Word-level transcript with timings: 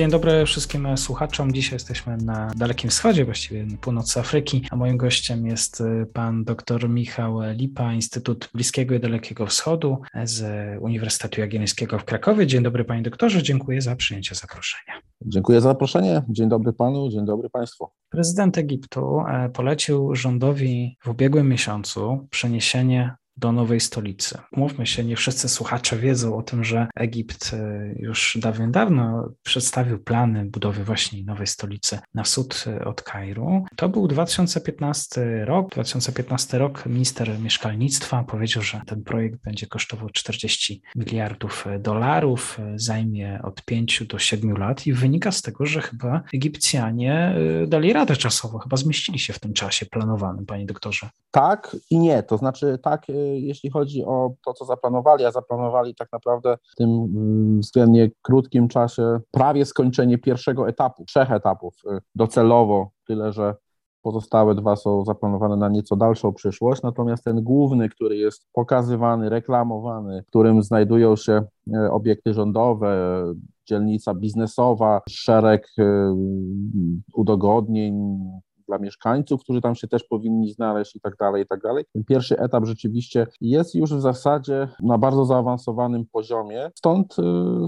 Dzień 0.00 0.10
dobry 0.10 0.46
wszystkim 0.46 0.96
słuchaczom. 0.96 1.52
Dzisiaj 1.52 1.74
jesteśmy 1.74 2.16
na 2.16 2.50
Dalekim 2.56 2.90
Wschodzie, 2.90 3.24
właściwie 3.24 3.66
na 3.66 3.76
północy 3.76 4.20
Afryki, 4.20 4.66
a 4.70 4.76
moim 4.76 4.96
gościem 4.96 5.46
jest 5.46 5.80
y, 5.80 6.06
pan 6.12 6.44
dr 6.44 6.88
Michał 6.88 7.40
Lipa, 7.54 7.92
Instytut 7.92 8.50
Bliskiego 8.54 8.94
i 8.94 9.00
Dalekiego 9.00 9.46
Wschodu 9.46 9.98
z 10.24 10.42
Uniwersytetu 10.82 11.40
Jagiellońskiego 11.40 11.98
w 11.98 12.04
Krakowie. 12.04 12.46
Dzień 12.46 12.62
dobry 12.62 12.84
panie 12.84 13.02
doktorze, 13.02 13.42
dziękuję 13.42 13.82
za 13.82 13.96
przyjęcie 13.96 14.34
zaproszenia. 14.34 14.92
Dziękuję 15.26 15.60
za 15.60 15.68
zaproszenie. 15.68 16.22
Dzień 16.28 16.48
dobry 16.48 16.72
panu, 16.72 17.08
dzień 17.08 17.26
dobry 17.26 17.50
państwu. 17.50 17.88
Prezydent 18.10 18.58
Egiptu 18.58 19.20
e, 19.28 19.48
polecił 19.48 20.14
rządowi 20.14 20.96
w 21.04 21.08
ubiegłym 21.08 21.48
miesiącu 21.48 22.28
przeniesienie 22.30 23.14
do 23.40 23.52
nowej 23.52 23.80
stolicy. 23.80 24.38
Mówmy 24.52 24.86
się, 24.86 25.04
nie 25.04 25.16
wszyscy 25.16 25.48
słuchacze 25.48 25.96
wiedzą 25.96 26.36
o 26.36 26.42
tym, 26.42 26.64
że 26.64 26.86
Egipt 26.96 27.50
e, 27.52 27.94
już 27.98 28.38
dawno, 28.40 28.68
dawno 28.68 29.28
przedstawił 29.42 29.98
plany 29.98 30.44
budowy 30.44 30.84
właśnie 30.84 31.24
nowej 31.24 31.46
stolicy 31.46 31.98
na 32.14 32.22
wschód 32.22 32.64
e, 32.66 32.84
od 32.84 33.02
Kairu. 33.02 33.64
To 33.76 33.88
był 33.88 34.08
2015 34.08 35.44
rok. 35.44 35.70
2015 35.70 36.58
rok 36.58 36.86
minister 36.86 37.38
mieszkalnictwa 37.38 38.24
powiedział, 38.24 38.62
że 38.62 38.80
ten 38.86 39.02
projekt 39.02 39.42
będzie 39.44 39.66
kosztował 39.66 40.10
40 40.10 40.82
miliardów 40.96 41.66
dolarów, 41.78 42.58
e, 42.60 42.78
zajmie 42.78 43.40
od 43.42 43.64
5 43.64 44.04
do 44.06 44.18
7 44.18 44.56
lat 44.56 44.86
i 44.86 44.92
wynika 44.92 45.32
z 45.32 45.42
tego, 45.42 45.66
że 45.66 45.82
chyba 45.82 46.22
Egipcjanie 46.34 47.34
dali 47.66 47.92
radę 47.92 48.16
czasowo, 48.16 48.58
chyba 48.58 48.76
zmieścili 48.76 49.18
się 49.18 49.32
w 49.32 49.38
tym 49.38 49.52
czasie 49.52 49.86
planowanym, 49.86 50.46
panie 50.46 50.66
doktorze. 50.66 51.08
Tak 51.30 51.76
i 51.90 51.98
nie, 51.98 52.22
to 52.22 52.38
znaczy 52.38 52.78
tak 52.82 53.06
jeśli 53.38 53.70
chodzi 53.70 54.04
o 54.04 54.34
to, 54.44 54.52
co 54.52 54.64
zaplanowali, 54.64 55.24
a 55.24 55.30
zaplanowali 55.30 55.94
tak 55.94 56.08
naprawdę 56.12 56.58
w 56.72 56.76
tym 56.76 56.90
mm, 56.90 57.60
względnie 57.60 58.10
krótkim 58.22 58.68
czasie 58.68 59.20
prawie 59.30 59.64
skończenie 59.64 60.18
pierwszego 60.18 60.68
etapu, 60.68 61.04
trzech 61.04 61.32
etapów 61.32 61.74
y, 61.86 61.98
docelowo, 62.14 62.90
tyle 63.06 63.32
że 63.32 63.54
Pozostałe 64.02 64.54
dwa 64.54 64.76
są 64.76 65.04
zaplanowane 65.04 65.56
na 65.56 65.68
nieco 65.68 65.96
dalszą 65.96 66.32
przyszłość, 66.32 66.82
natomiast 66.82 67.24
ten 67.24 67.42
główny, 67.42 67.88
który 67.88 68.16
jest 68.16 68.46
pokazywany, 68.52 69.28
reklamowany, 69.28 70.22
w 70.22 70.26
którym 70.26 70.62
znajdują 70.62 71.16
się 71.16 71.42
y, 71.74 71.90
obiekty 71.90 72.34
rządowe, 72.34 73.24
dzielnica 73.68 74.14
biznesowa, 74.14 75.00
szereg 75.08 75.66
y, 75.78 75.84
udogodnień, 77.14 78.18
dla 78.70 78.78
mieszkańców, 78.78 79.42
którzy 79.42 79.60
tam 79.60 79.74
się 79.74 79.88
też 79.88 80.04
powinni 80.04 80.52
znaleźć 80.52 80.96
i 80.96 81.00
tak 81.00 81.16
dalej, 81.16 81.42
i 81.42 81.46
tak 81.46 81.60
dalej. 81.60 81.84
Ten 81.92 82.04
pierwszy 82.04 82.38
etap 82.38 82.64
rzeczywiście 82.64 83.26
jest 83.40 83.74
już 83.74 83.94
w 83.94 84.00
zasadzie 84.00 84.68
na 84.82 84.98
bardzo 84.98 85.24
zaawansowanym 85.24 86.04
poziomie, 86.12 86.70
stąd 86.74 87.16
y, 87.18 87.22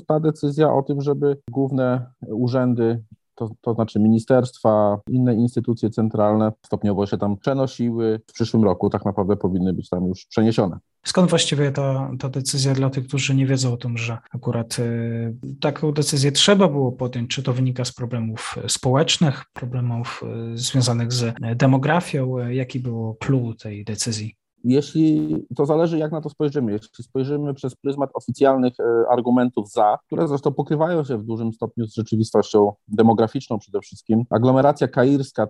ta 0.07 0.21
decyzja 0.21 0.75
o 0.75 0.83
tym, 0.83 1.01
żeby 1.01 1.37
główne 1.51 2.07
urzędy 2.29 3.03
to, 3.49 3.55
to, 3.61 3.75
znaczy 3.75 4.01
ministerstwa, 4.01 4.99
inne 5.11 5.35
instytucje 5.35 5.91
centralne 5.91 6.53
stopniowo 6.67 7.07
się 7.07 7.19
tam 7.19 7.37
przenosiły. 7.37 8.21
W 8.29 8.33
przyszłym 8.33 8.65
roku 8.65 8.91
tak 8.91 9.05
naprawdę 9.05 9.37
powinny 9.37 9.73
być 9.73 9.89
tam 9.89 10.07
już 10.07 10.27
przeniesione. 10.27 10.79
Skąd 11.07 11.31
właściwie 11.31 11.73
ta, 11.73 12.11
ta 12.19 12.29
decyzja 12.29 12.75
dla 12.75 12.91
tych, 12.91 13.07
którzy 13.07 13.35
nie 13.35 13.47
wiedzą 13.47 13.73
o 13.73 13.77
tym, 13.77 13.99
że 13.99 14.19
akurat 14.31 14.79
y, 14.79 15.35
taką 15.61 15.93
decyzję 15.93 16.33
trzeba 16.33 16.69
było 16.69 16.93
podjąć? 16.93 17.31
Czy 17.31 17.43
to 17.43 17.53
wynika 17.53 17.85
z 17.85 17.93
problemów 17.93 18.55
społecznych, 18.69 19.45
problemów 19.53 20.23
y, 20.55 20.59
związanych 20.59 21.13
z 21.13 21.35
demografią? 21.57 22.39
Jaki 22.39 22.81
było 22.81 23.15
clue 23.15 23.55
tej 23.55 23.85
decyzji? 23.85 24.42
Jeśli 24.65 25.37
to 25.57 25.67
zależy, 25.67 25.99
jak 25.99 26.13
na 26.13 26.21
to 26.21 26.31
spojrzymy. 26.31 26.73
Jeśli 26.73 27.05
spojrzymy 27.05 27.55
przez 27.55 27.75
pryzmat 27.75 28.11
oficjalnych 28.15 28.73
e, 28.81 29.05
argumentów 29.11 29.71
za, 29.71 29.99
które 30.07 30.29
zresztą 30.29 30.53
pokrywają 30.53 31.05
się 31.05 31.19
w 31.19 31.25
dużym 31.25 31.53
stopniu 31.53 31.87
z 31.87 31.95
rzeczywistością 31.95 32.73
demograficzną 32.89 33.59
przede 33.59 33.81
wszystkim, 33.81 34.25
aglomeracja 34.31 34.89
kairska 34.89 35.47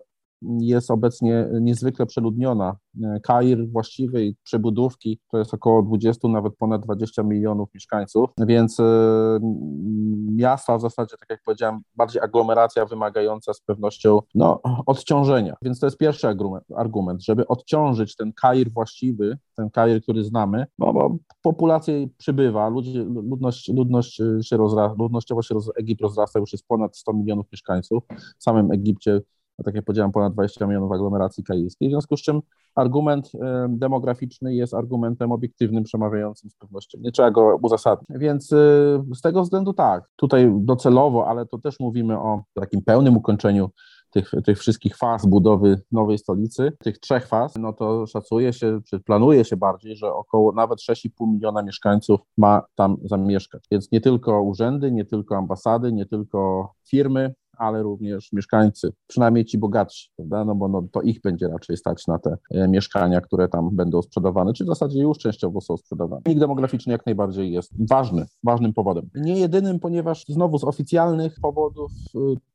jest 0.61 0.91
obecnie 0.91 1.49
niezwykle 1.61 2.07
przeludniona. 2.07 2.77
Kair 3.23 3.69
właściwej 3.69 4.37
przebudówki 4.43 5.19
to 5.31 5.39
jest 5.39 5.55
około 5.55 5.83
20, 5.83 6.29
nawet 6.29 6.57
ponad 6.57 6.83
20 6.83 7.23
milionów 7.23 7.69
mieszkańców, 7.75 8.31
więc 8.39 8.81
e, 8.81 8.85
miasta 10.33 10.79
w 10.79 10.81
zasadzie, 10.81 11.17
tak 11.21 11.31
jak 11.31 11.43
powiedziałem, 11.45 11.81
bardziej 11.95 12.23
aglomeracja 12.23 12.87
wymagająca 12.87 13.55
z 13.55 13.61
pewnością 13.61 14.21
no, 14.35 14.61
odciążenia. 14.87 15.57
Więc 15.63 15.81
to 15.81 15.87
jest 15.87 15.99
pierwszy 15.99 16.29
argument, 16.77 17.25
żeby 17.25 17.47
odciążyć 17.47 18.17
ten 18.17 18.33
Kair 18.33 18.73
właściwy, 18.73 19.39
ten 19.57 19.71
Kair, 19.71 20.03
który 20.03 20.25
znamy, 20.25 20.67
no 20.79 20.93
bo 20.93 21.17
populacja 21.43 21.95
przybywa, 22.19 22.69
ludzie, 22.69 23.03
ludność, 23.03 23.69
ludność 23.69 24.23
się 24.43 24.57
rozrasta, 24.57 25.03
ludnościowo 25.03 25.43
się 25.43 25.55
roz, 25.55 25.71
Egipt 25.77 26.01
rozrasta, 26.01 26.39
już 26.39 26.53
jest 26.53 26.67
ponad 26.67 26.97
100 26.97 27.13
milionów 27.13 27.47
mieszkańców. 27.53 28.05
W 28.39 28.43
samym 28.43 28.73
Egipcie 28.73 29.21
no 29.59 29.65
tak 29.65 29.75
jak 29.75 29.85
powiedziałem, 29.85 30.13
ponad 30.13 30.33
20 30.33 30.67
milionów 30.67 30.93
aglomeracji 30.93 31.45
kairskiej, 31.45 31.89
w 31.89 31.93
związku 31.93 32.17
z 32.17 32.23
czym 32.23 32.41
argument 32.75 33.33
e, 33.35 33.67
demograficzny 33.69 34.55
jest 34.55 34.75
argumentem 34.75 35.33
obiektywnym, 35.33 35.85
przemawiającym 35.85 36.51
z 36.51 36.55
pewnością. 36.55 36.99
Nie 37.03 37.13
trzeba 37.13 37.31
go 37.31 37.59
uzasadnić. 37.63 38.09
Więc 38.21 38.53
e, 38.53 38.57
z 39.15 39.21
tego 39.21 39.43
względu 39.43 39.73
tak, 39.73 40.09
tutaj 40.17 40.53
docelowo, 40.55 41.29
ale 41.29 41.47
to 41.47 41.59
też 41.59 41.81
mówimy 41.81 42.19
o 42.19 42.43
takim 42.55 42.83
pełnym 42.83 43.17
ukończeniu 43.17 43.71
tych, 44.13 44.31
tych 44.45 44.59
wszystkich 44.59 44.97
faz 44.97 45.27
budowy 45.27 45.83
nowej 45.93 46.19
stolicy, 46.19 46.73
tych 46.79 46.99
trzech 46.99 47.27
faz, 47.27 47.55
no 47.59 47.73
to 47.73 48.07
szacuje 48.07 48.53
się, 48.53 48.81
czy 48.85 49.01
planuje 49.01 49.45
się 49.45 49.57
bardziej, 49.57 49.97
że 49.97 50.13
około 50.13 50.53
nawet 50.53 50.79
6,5 50.79 51.09
miliona 51.33 51.63
mieszkańców 51.63 52.21
ma 52.37 52.63
tam 52.75 52.97
zamieszkać. 53.05 53.65
Więc 53.71 53.93
nie 53.93 54.01
tylko 54.01 54.43
urzędy, 54.43 54.93
nie 54.93 55.05
tylko 55.05 55.37
ambasady, 55.37 55.93
nie 55.93 56.07
tylko 56.07 56.73
firmy, 56.89 57.35
ale 57.59 57.83
również 57.83 58.33
mieszkańcy, 58.33 58.93
przynajmniej 59.07 59.45
ci 59.45 59.59
bogatsi, 59.59 60.11
prawda? 60.17 60.45
No 60.45 60.55
bo 60.55 60.69
no, 60.69 60.83
to 60.93 61.03
ich 61.03 61.21
będzie 61.21 61.49
raczej 61.49 61.77
stać 61.77 62.07
na 62.07 62.19
te 62.19 62.37
e, 62.51 62.69
mieszkania, 62.69 63.21
które 63.21 63.49
tam 63.49 63.77
będą 63.77 64.03
sprzedawane, 64.03 64.53
czy 64.53 64.65
w 64.65 64.67
zasadzie 64.67 65.01
już 65.01 65.19
częściowo 65.19 65.61
są 65.61 65.77
sprzedawane. 65.77 66.23
Nik 66.27 66.39
demograficzny 66.39 66.93
jak 66.93 67.07
najbardziej 67.07 67.53
jest 67.53 67.73
ważny, 67.89 68.27
ważnym 68.45 68.73
powodem. 68.73 69.11
Nie 69.15 69.39
jedynym, 69.39 69.81
ponieważ 69.81 70.25
znowu 70.29 70.59
z 70.59 70.65
oficjalnych 70.65 71.35
powodów 71.43 71.93
y, 72.15 72.53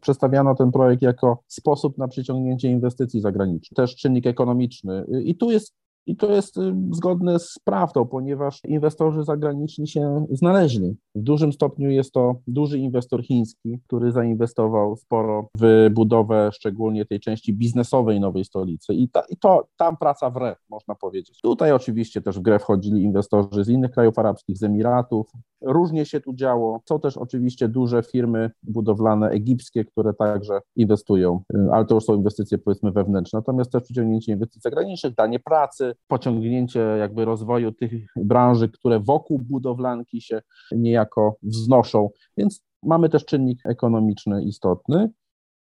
przedstawiano 0.00 0.54
ten 0.54 0.72
projekt 0.72 1.02
jako 1.02 1.42
sposób 1.48 1.98
na 1.98 2.08
przyciągnięcie 2.08 2.70
inwestycji 2.70 3.20
zagranicznych, 3.20 3.76
też 3.76 3.96
czynnik 3.96 4.26
ekonomiczny. 4.26 5.04
I 5.24 5.36
tu 5.36 5.50
jest 5.50 5.74
i 6.06 6.16
to 6.16 6.32
jest 6.32 6.56
y, 6.56 6.74
zgodne 6.90 7.38
z 7.38 7.58
prawdą, 7.64 8.06
ponieważ 8.06 8.60
inwestorzy 8.64 9.24
zagraniczni 9.24 9.88
się 9.88 10.26
znaleźli. 10.30 10.96
W 11.14 11.22
dużym 11.22 11.52
stopniu 11.52 11.90
jest 11.90 12.12
to 12.12 12.34
duży 12.46 12.78
inwestor 12.78 13.22
chiński, 13.24 13.78
który 13.86 14.12
zainwestował 14.12 14.96
sporo 14.96 15.48
w 15.58 15.88
budowę 15.90 16.50
szczególnie 16.52 17.06
tej 17.06 17.20
części 17.20 17.52
biznesowej 17.52 18.20
nowej 18.20 18.44
stolicy. 18.44 18.94
I, 18.94 19.08
ta, 19.08 19.22
i 19.28 19.36
to 19.36 19.68
tam 19.76 19.96
praca 19.96 20.30
wre, 20.30 20.56
można 20.70 20.94
powiedzieć. 20.94 21.40
Tutaj 21.42 21.72
oczywiście 21.72 22.22
też 22.22 22.38
w 22.38 22.42
grę 22.42 22.58
wchodzili 22.58 23.02
inwestorzy 23.02 23.64
z 23.64 23.68
innych 23.68 23.90
krajów 23.90 24.18
arabskich, 24.18 24.58
z 24.58 24.62
Emiratów. 24.62 25.26
Różnie 25.60 26.06
się 26.06 26.20
tu 26.20 26.34
działo. 26.34 26.80
Są 26.88 27.00
też 27.00 27.16
oczywiście 27.16 27.68
duże 27.68 28.02
firmy 28.02 28.50
budowlane 28.62 29.28
egipskie, 29.28 29.84
które 29.84 30.14
także 30.14 30.60
inwestują, 30.76 31.42
y, 31.54 31.72
ale 31.72 31.84
to 31.84 31.94
już 31.94 32.04
są 32.04 32.14
inwestycje 32.14 32.58
powiedzmy 32.58 32.92
wewnętrzne. 32.92 33.38
Natomiast 33.38 33.72
też 33.72 33.82
przyciągnięcie 33.82 34.32
inwestycji 34.32 34.60
zagranicznych, 34.60 35.14
danie 35.14 35.40
pracy, 35.40 35.89
pociągnięcie 36.08 36.80
jakby 36.80 37.24
rozwoju 37.24 37.72
tych 37.72 37.92
branży, 38.16 38.68
które 38.68 39.00
wokół 39.00 39.38
budowlanki 39.38 40.20
się 40.20 40.42
niejako 40.72 41.36
wznoszą. 41.42 42.10
Więc 42.36 42.62
mamy 42.82 43.08
też 43.08 43.24
czynnik 43.24 43.60
ekonomiczny 43.66 44.44
istotny, 44.44 45.10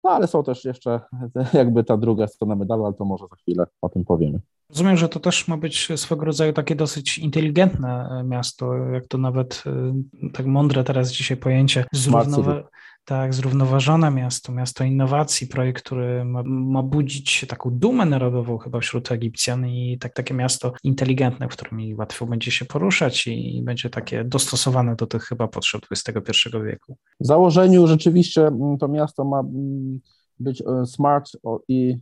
no 0.03 0.09
ale 0.09 0.27
są 0.27 0.43
też 0.43 0.65
jeszcze 0.65 0.99
jakby 1.53 1.83
ta 1.83 1.97
druga 1.97 2.27
strona 2.27 2.55
medalu, 2.55 2.85
ale 2.85 2.93
to 2.93 3.05
może 3.05 3.25
za 3.29 3.35
chwilę 3.35 3.65
o 3.81 3.89
tym 3.89 4.05
powiemy. 4.05 4.39
Rozumiem, 4.69 4.97
że 4.97 5.09
to 5.09 5.19
też 5.19 5.47
ma 5.47 5.57
być 5.57 5.89
swego 5.95 6.25
rodzaju 6.25 6.53
takie 6.53 6.75
dosyć 6.75 7.17
inteligentne 7.17 8.21
miasto, 8.25 8.75
jak 8.75 9.07
to 9.07 9.17
nawet 9.17 9.63
e, 9.65 9.93
tak 10.33 10.45
mądre 10.45 10.83
teraz 10.83 11.11
dzisiaj 11.11 11.37
pojęcie, 11.37 11.85
zrównowa- 11.95 12.63
Tak, 13.07 13.33
zrównoważone 13.33 14.11
miasto, 14.11 14.51
miasto 14.51 14.83
innowacji, 14.83 15.47
projekt, 15.47 15.83
który 15.83 16.25
ma, 16.25 16.43
ma 16.45 16.83
budzić 16.83 17.45
taką 17.49 17.69
dumę 17.69 18.05
narodową 18.05 18.57
chyba 18.57 18.79
wśród 18.79 19.11
Egipcjan 19.11 19.67
i 19.67 19.97
tak, 19.99 20.13
takie 20.13 20.33
miasto 20.33 20.73
inteligentne, 20.83 21.47
w 21.47 21.51
którym 21.51 21.97
łatwo 21.97 22.25
będzie 22.25 22.51
się 22.51 22.65
poruszać 22.65 23.27
i 23.27 23.61
będzie 23.63 23.89
takie 23.89 24.23
dostosowane 24.23 24.95
do 24.95 25.07
tych 25.07 25.23
chyba 25.23 25.47
potrzeb 25.47 25.81
XXI 25.91 26.49
wieku. 26.65 26.97
W 27.19 27.27
założeniu 27.27 27.87
rzeczywiście 27.87 28.47
mm, 28.47 28.77
to 28.77 28.87
miasto 28.87 29.25
ma 29.25 29.39
mm, 29.39 29.99
być 30.39 30.61
e, 30.61 30.85
smart 30.85 31.31
i 31.67 31.97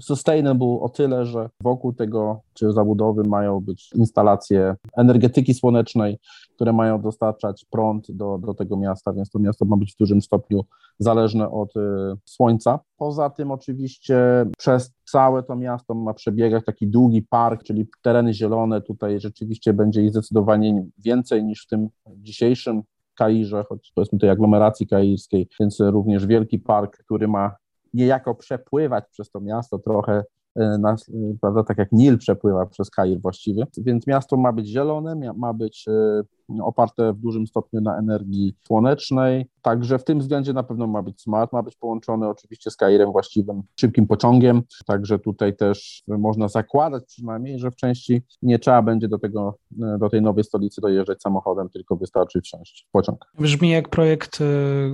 sustainable 0.00 0.78
o 0.80 0.88
tyle, 0.88 1.26
że 1.26 1.50
wokół 1.62 1.92
tego 1.92 2.40
czy 2.54 2.72
zabudowy 2.72 3.22
mają 3.28 3.60
być 3.60 3.92
instalacje 3.94 4.76
energetyki 4.96 5.54
słonecznej, 5.54 6.18
które 6.54 6.72
mają 6.72 7.00
dostarczać 7.00 7.66
prąd 7.70 8.10
do, 8.10 8.38
do 8.38 8.54
tego 8.54 8.76
miasta, 8.76 9.12
więc 9.12 9.30
to 9.30 9.38
miasto 9.38 9.64
ma 9.64 9.76
być 9.76 9.94
w 9.94 9.96
dużym 9.96 10.22
stopniu 10.22 10.64
zależne 10.98 11.50
od 11.50 11.76
y, 11.76 11.80
słońca. 12.24 12.80
Poza 12.96 13.30
tym 13.30 13.50
oczywiście 13.50 14.46
przez 14.58 14.92
całe 15.04 15.42
to 15.42 15.56
miasto 15.56 15.94
ma 15.94 16.14
przebiegać 16.14 16.64
taki 16.64 16.86
długi 16.88 17.22
park, 17.22 17.62
czyli 17.62 17.86
tereny 18.02 18.34
zielone. 18.34 18.80
Tutaj 18.80 19.20
rzeczywiście 19.20 19.72
będzie 19.72 20.02
ich 20.02 20.10
zdecydowanie 20.10 20.86
więcej 20.98 21.44
niż 21.44 21.64
w 21.64 21.68
tym 21.68 21.88
dzisiejszym 22.06 22.82
Kairze, 23.14 23.64
choć 23.68 23.92
powiedzmy 23.94 24.18
tej 24.18 24.30
aglomeracji 24.30 24.86
kairskiej, 24.86 25.48
więc 25.60 25.80
również 25.80 26.26
wielki 26.26 26.58
park, 26.58 26.96
który 26.96 27.28
ma 27.28 27.56
niejako 27.94 28.34
przepływać 28.34 29.04
przez 29.10 29.30
to 29.30 29.40
miasto 29.40 29.78
trochę 29.78 30.22
E, 30.56 30.78
na, 30.78 30.96
prawda, 31.40 31.64
tak 31.64 31.78
jak 31.78 31.92
Nil 31.92 32.18
przepływa 32.18 32.66
przez 32.66 32.90
Kair 32.90 33.20
właściwie, 33.20 33.64
więc 33.76 34.06
miasto 34.06 34.36
ma 34.36 34.52
być 34.52 34.66
zielone, 34.66 35.32
ma 35.36 35.54
być 35.54 35.84
e, 35.88 36.22
oparte 36.62 37.12
w 37.12 37.16
dużym 37.16 37.46
stopniu 37.46 37.80
na 37.80 37.98
energii 37.98 38.54
słonecznej, 38.66 39.46
także 39.62 39.98
w 39.98 40.04
tym 40.04 40.18
względzie 40.18 40.52
na 40.52 40.62
pewno 40.62 40.86
ma 40.86 41.02
być 41.02 41.22
smart, 41.22 41.52
ma 41.52 41.62
być 41.62 41.76
połączony 41.76 42.28
oczywiście 42.28 42.70
z 42.70 42.76
Kairem 42.76 43.12
właściwym 43.12 43.62
szybkim 43.80 44.06
pociągiem, 44.06 44.62
także 44.86 45.18
tutaj 45.18 45.56
też 45.56 46.02
można 46.08 46.48
zakładać 46.48 47.04
przynajmniej, 47.06 47.58
że 47.58 47.70
w 47.70 47.76
części 47.76 48.22
nie 48.42 48.58
trzeba 48.58 48.82
będzie 48.82 49.08
do 49.08 49.18
tego, 49.18 49.58
e, 49.82 49.98
do 49.98 50.08
tej 50.08 50.22
nowej 50.22 50.44
stolicy 50.44 50.80
dojeżdżać 50.80 51.22
samochodem, 51.22 51.68
tylko 51.68 51.96
wystarczy 51.96 52.40
wsiąść 52.40 52.86
w 52.88 52.90
pociąg. 52.90 53.32
Brzmi 53.38 53.70
jak 53.70 53.88
projekt, 53.88 54.38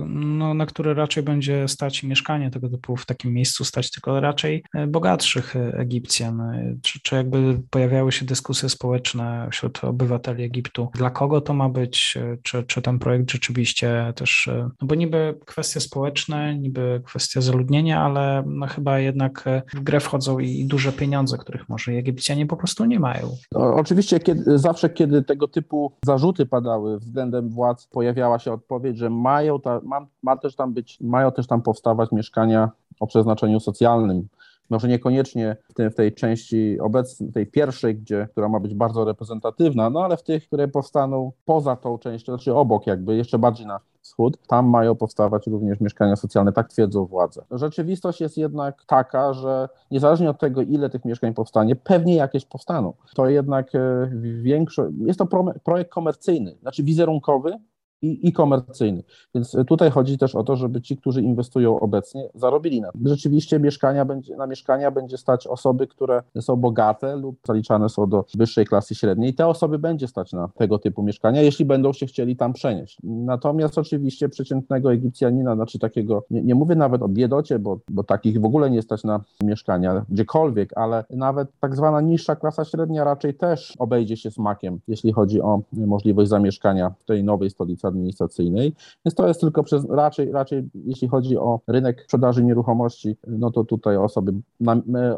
no, 0.07 0.53
na 0.53 0.65
który 0.65 0.93
raczej 0.93 1.23
będzie 1.23 1.67
stać 1.67 2.03
mieszkanie 2.03 2.51
tego 2.51 2.69
typu 2.69 2.95
w 2.95 3.05
takim 3.05 3.33
miejscu 3.33 3.65
stać, 3.65 3.91
tylko 3.91 4.19
raczej 4.19 4.63
bogatszych 4.87 5.55
Egipcjan? 5.55 6.41
Czy, 6.83 6.99
czy 7.03 7.15
jakby 7.15 7.61
pojawiały 7.69 8.11
się 8.11 8.25
dyskusje 8.25 8.69
społeczne 8.69 9.47
wśród 9.51 9.83
obywateli 9.83 10.43
Egiptu? 10.43 10.89
Dla 10.95 11.09
kogo 11.09 11.38
to 11.41 11.53
ma 11.53 11.69
być? 11.69 12.17
Czy, 12.43 12.63
czy 12.63 12.81
ten 12.81 12.99
projekt 12.99 13.31
rzeczywiście 13.31 14.13
też, 14.15 14.49
no 14.81 14.87
bo 14.87 14.95
niby 14.95 15.39
kwestie 15.45 15.79
społeczne, 15.79 16.55
niby 16.55 17.01
kwestia 17.05 17.41
zaludnienia, 17.41 18.01
ale 18.01 18.43
no 18.47 18.67
chyba 18.67 18.99
jednak 18.99 19.45
w 19.73 19.79
grę 19.79 19.99
wchodzą 19.99 20.39
i, 20.39 20.65
duże 20.65 20.91
pieniądze, 20.91 21.37
których 21.37 21.69
może 21.69 21.91
Egipcjanie 21.91 22.45
po 22.45 22.57
prostu 22.57 22.85
nie 22.85 22.99
mają. 22.99 23.29
No, 23.51 23.75
oczywiście 23.75 24.19
kiedy, 24.19 24.57
zawsze, 24.57 24.89
kiedy 24.89 25.23
tego 25.23 25.47
typu 25.47 25.91
zarzuty 26.05 26.45
padały 26.45 26.99
względem 26.99 27.49
władz, 27.49 27.87
pojawiała 27.87 28.39
się 28.39 28.53
odpowiedź, 28.53 28.97
że 28.97 29.09
mają 29.09 29.59
ta, 29.59 29.81
ma, 29.83 30.07
ma 30.23 30.37
też 30.37 30.55
tam 30.55 30.73
być, 30.73 30.97
mają 31.01 31.31
też 31.31 31.47
tam 31.47 31.61
powstawać 31.61 32.11
mieszkania 32.11 32.71
o 32.99 33.07
przeznaczeniu 33.07 33.59
socjalnym 33.59 34.27
może 34.69 34.87
niekoniecznie 34.87 35.57
w, 35.69 35.73
tym, 35.73 35.91
w 35.91 35.95
tej 35.95 36.13
części 36.13 36.79
obecnej, 36.79 37.31
tej 37.31 37.47
pierwszej, 37.47 37.95
gdzie, 37.95 38.27
która 38.31 38.49
ma 38.49 38.59
być 38.59 38.73
bardzo 38.73 39.05
reprezentatywna, 39.05 39.89
no 39.89 40.03
ale 40.03 40.17
w 40.17 40.23
tych, 40.23 40.47
które 40.47 40.67
powstaną 40.67 41.31
poza 41.45 41.75
tą 41.75 41.97
częścią, 41.97 42.33
znaczy 42.33 42.53
obok 42.53 42.87
jakby, 42.87 43.15
jeszcze 43.15 43.39
bardziej 43.39 43.67
na 43.67 43.79
wschód, 44.01 44.37
tam 44.47 44.69
mają 44.69 44.95
powstawać 44.95 45.47
również 45.47 45.79
mieszkania 45.79 46.15
socjalne, 46.15 46.53
tak 46.53 46.69
twierdzą 46.69 47.05
władze. 47.05 47.45
Rzeczywistość 47.51 48.21
jest 48.21 48.37
jednak 48.37 48.83
taka, 48.85 49.33
że 49.33 49.69
niezależnie 49.91 50.29
od 50.29 50.39
tego, 50.39 50.61
ile 50.61 50.89
tych 50.89 51.05
mieszkań 51.05 51.33
powstanie, 51.33 51.75
pewnie 51.75 52.15
jakieś 52.15 52.45
powstaną. 52.45 52.93
To 53.15 53.29
jednak 53.29 53.75
e, 53.75 54.11
większość, 54.41 54.95
jest 54.99 55.19
to 55.19 55.27
projekt 55.63 55.91
komercyjny, 55.91 56.55
znaczy 56.61 56.83
wizerunkowy, 56.83 57.59
i, 58.01 58.27
i 58.27 58.33
komercyjny. 58.33 59.03
Więc 59.35 59.57
tutaj 59.67 59.91
chodzi 59.91 60.17
też 60.17 60.35
o 60.35 60.43
to, 60.43 60.55
żeby 60.55 60.81
ci, 60.81 60.97
którzy 60.97 61.21
inwestują 61.21 61.79
obecnie, 61.79 62.29
zarobili 62.35 62.81
na 62.81 62.91
tym. 62.91 63.01
Rzeczywiście 63.07 63.59
mieszkania 63.59 64.05
będzie, 64.05 64.35
na 64.35 64.47
mieszkania 64.47 64.91
będzie 64.91 65.17
stać 65.17 65.47
osoby, 65.47 65.87
które 65.87 66.23
są 66.39 66.55
bogate 66.55 67.15
lub 67.15 67.39
zaliczane 67.47 67.89
są 67.89 68.09
do 68.09 68.25
wyższej 68.35 68.65
klasy 68.65 68.95
średniej. 68.95 69.33
Te 69.33 69.47
osoby 69.47 69.79
będzie 69.79 70.07
stać 70.07 70.33
na 70.33 70.49
tego 70.57 70.79
typu 70.79 71.03
mieszkania, 71.03 71.41
jeśli 71.41 71.65
będą 71.65 71.93
się 71.93 72.05
chcieli 72.05 72.35
tam 72.35 72.53
przenieść. 72.53 72.97
Natomiast 73.03 73.77
oczywiście 73.77 74.29
przeciętnego 74.29 74.93
Egipcjanina, 74.93 75.55
znaczy 75.55 75.79
takiego, 75.79 76.23
nie, 76.29 76.41
nie 76.41 76.55
mówię 76.55 76.75
nawet 76.75 77.01
o 77.01 77.07
biedocie, 77.07 77.59
bo, 77.59 77.79
bo 77.89 78.03
takich 78.03 78.41
w 78.41 78.45
ogóle 78.45 78.69
nie 78.69 78.81
stać 78.81 79.03
na 79.03 79.21
mieszkania 79.43 80.05
gdziekolwiek, 80.09 80.77
ale 80.77 81.03
nawet 81.09 81.49
tak 81.59 81.75
zwana 81.75 82.01
niższa 82.01 82.35
klasa 82.35 82.65
średnia 82.65 83.03
raczej 83.03 83.33
też 83.33 83.73
obejdzie 83.79 84.17
się 84.17 84.31
smakiem, 84.31 84.79
jeśli 84.87 85.11
chodzi 85.11 85.41
o 85.41 85.61
możliwość 85.73 86.29
zamieszkania 86.29 86.93
w 86.99 87.05
tej 87.05 87.23
nowej 87.23 87.49
stolicy 87.49 87.88
administracyjnej, 87.89 88.73
więc 89.05 89.15
to 89.15 89.27
jest 89.27 89.41
tylko 89.41 89.63
przez, 89.63 89.89
raczej, 89.89 90.31
raczej 90.31 90.69
jeśli 90.73 91.07
chodzi 91.07 91.37
o 91.37 91.59
rynek 91.67 92.03
sprzedaży 92.03 92.43
nieruchomości, 92.43 93.15
no 93.27 93.51
to 93.51 93.63
tutaj 93.63 93.97
osoby, 93.97 94.33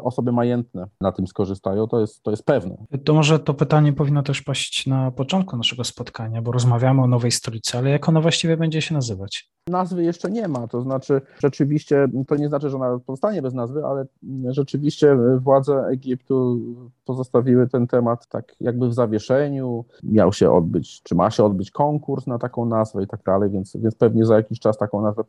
osoby 0.02 0.32
majętne 0.32 0.86
na 1.00 1.12
tym 1.12 1.26
skorzystają, 1.26 1.86
to 1.86 2.00
jest, 2.00 2.22
to 2.22 2.30
jest 2.30 2.44
pewne. 2.44 2.76
To 3.04 3.14
może 3.14 3.38
to 3.38 3.54
pytanie 3.54 3.92
powinno 3.92 4.22
też 4.22 4.42
paść 4.42 4.86
na 4.86 5.10
początku 5.10 5.56
naszego 5.56 5.84
spotkania, 5.84 6.42
bo 6.42 6.52
rozmawiamy 6.52 7.02
o 7.02 7.06
nowej 7.06 7.30
stolicy, 7.30 7.78
ale 7.78 7.90
jak 7.90 8.08
ona 8.08 8.20
właściwie 8.20 8.56
będzie 8.56 8.82
się 8.82 8.94
nazywać? 8.94 9.52
Nazwy 9.68 10.04
jeszcze 10.04 10.30
nie 10.30 10.48
ma, 10.48 10.68
to 10.68 10.80
znaczy 10.80 11.20
rzeczywiście, 11.42 12.08
to 12.28 12.36
nie 12.36 12.48
znaczy, 12.48 12.70
że 12.70 12.76
ona 12.76 12.98
pozostanie 13.06 13.42
bez 13.42 13.54
nazwy, 13.54 13.84
ale 13.84 14.06
rzeczywiście 14.48 15.16
władze 15.38 15.86
Egiptu 15.86 16.60
pozostawiły 17.04 17.68
ten 17.68 17.86
temat 17.86 18.28
tak 18.28 18.56
jakby 18.60 18.88
w 18.88 18.94
zawieszeniu. 18.94 19.84
Miał 20.02 20.32
się 20.32 20.52
odbyć, 20.52 21.02
czy 21.02 21.14
ma 21.14 21.30
się 21.30 21.44
odbyć 21.44 21.70
konkurs 21.70 22.26
na 22.26 22.38
taką 22.38 22.61
nazwę 22.64 23.02
i 23.02 23.06
tak 23.06 23.22
dalej, 23.22 23.50
więc, 23.50 23.76
więc 23.76 23.94
pewnie 23.94 24.26
za 24.26 24.36
jakiś 24.36 24.60
czas 24.60 24.78
taką 24.78 25.02
nazwę, 25.02 25.24